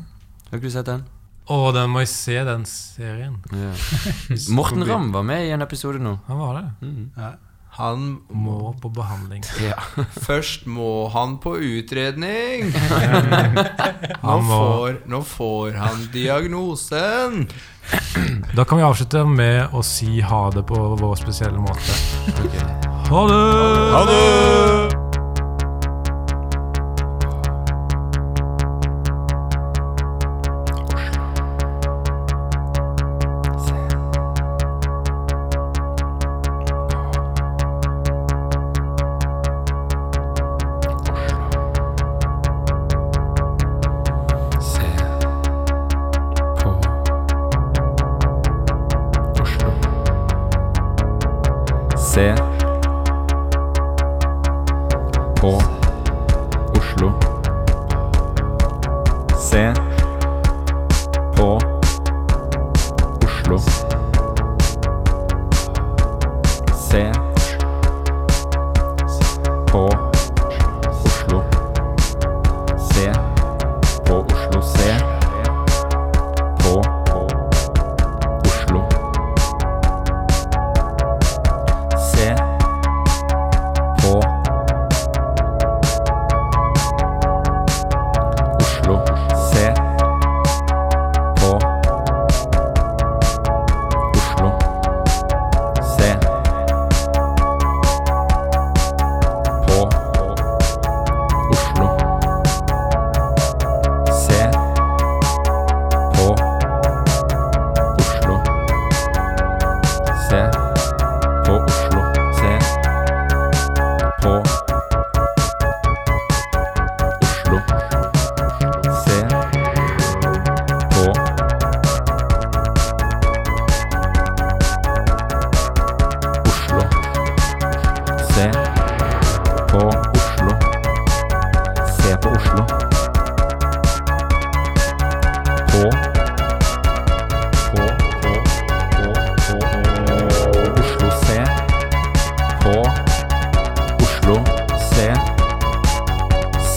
Har 0.49 0.57
ikke 0.57 0.69
du 0.69 0.69
sett 0.71 0.85
den? 0.85 1.03
Å, 1.47 1.71
den 1.75 1.89
må 1.93 1.99
jeg 2.01 2.09
se, 2.09 2.37
den 2.47 2.63
serien. 2.65 3.35
Ja. 3.53 3.73
Morten 4.57 4.83
Ramm 4.87 5.11
var 5.13 5.23
med 5.27 5.45
i 5.45 5.51
en 5.53 5.61
episode 5.61 5.99
nå. 6.01 6.15
Han 6.27 6.39
var 6.41 6.55
det. 6.57 6.65
Mm. 6.87 7.11
Han 7.75 8.21
Må 8.29 8.73
på 8.81 8.89
behandling. 8.89 9.43
Ja. 9.59 9.75
Først 10.23 10.63
må 10.65 11.09
han 11.11 11.37
på 11.43 11.57
utredning. 11.59 12.71
Nå 14.23 14.37
får, 14.47 15.01
nå 15.11 15.19
får 15.27 15.75
han 15.81 16.07
diagnosen. 16.13 17.47
Da 18.55 18.63
kan 18.63 18.79
vi 18.79 18.87
avslutte 18.87 19.25
med 19.27 19.75
å 19.75 19.83
si 19.85 20.21
ha 20.23 20.45
det 20.55 20.63
på 20.71 20.79
vår 21.01 21.15
spesielle 21.19 21.59
måte. 21.59 21.99
Ha 23.11 23.25
det! 23.29 23.41
Ha 23.91 24.05
det! 24.09 24.94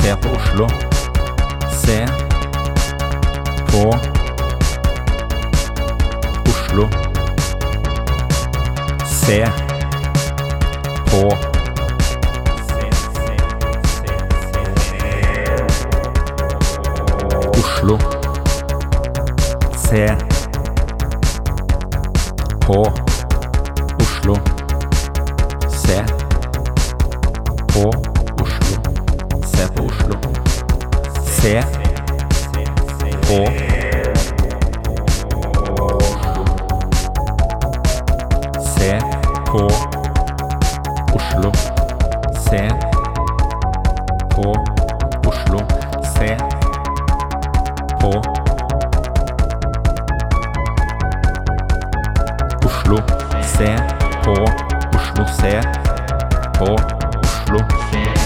Se 0.08 0.16
på 0.16 0.28
Oslo. 0.28 0.68
Se 1.70 2.06
på 3.66 3.98
Oslo. 6.48 6.88
Se 9.04 9.46
på 11.10 11.36
Oslo. 17.58 17.98
Se 19.76 20.16
på 22.66 23.07
på 56.58 56.64
Oslo. 56.64 58.17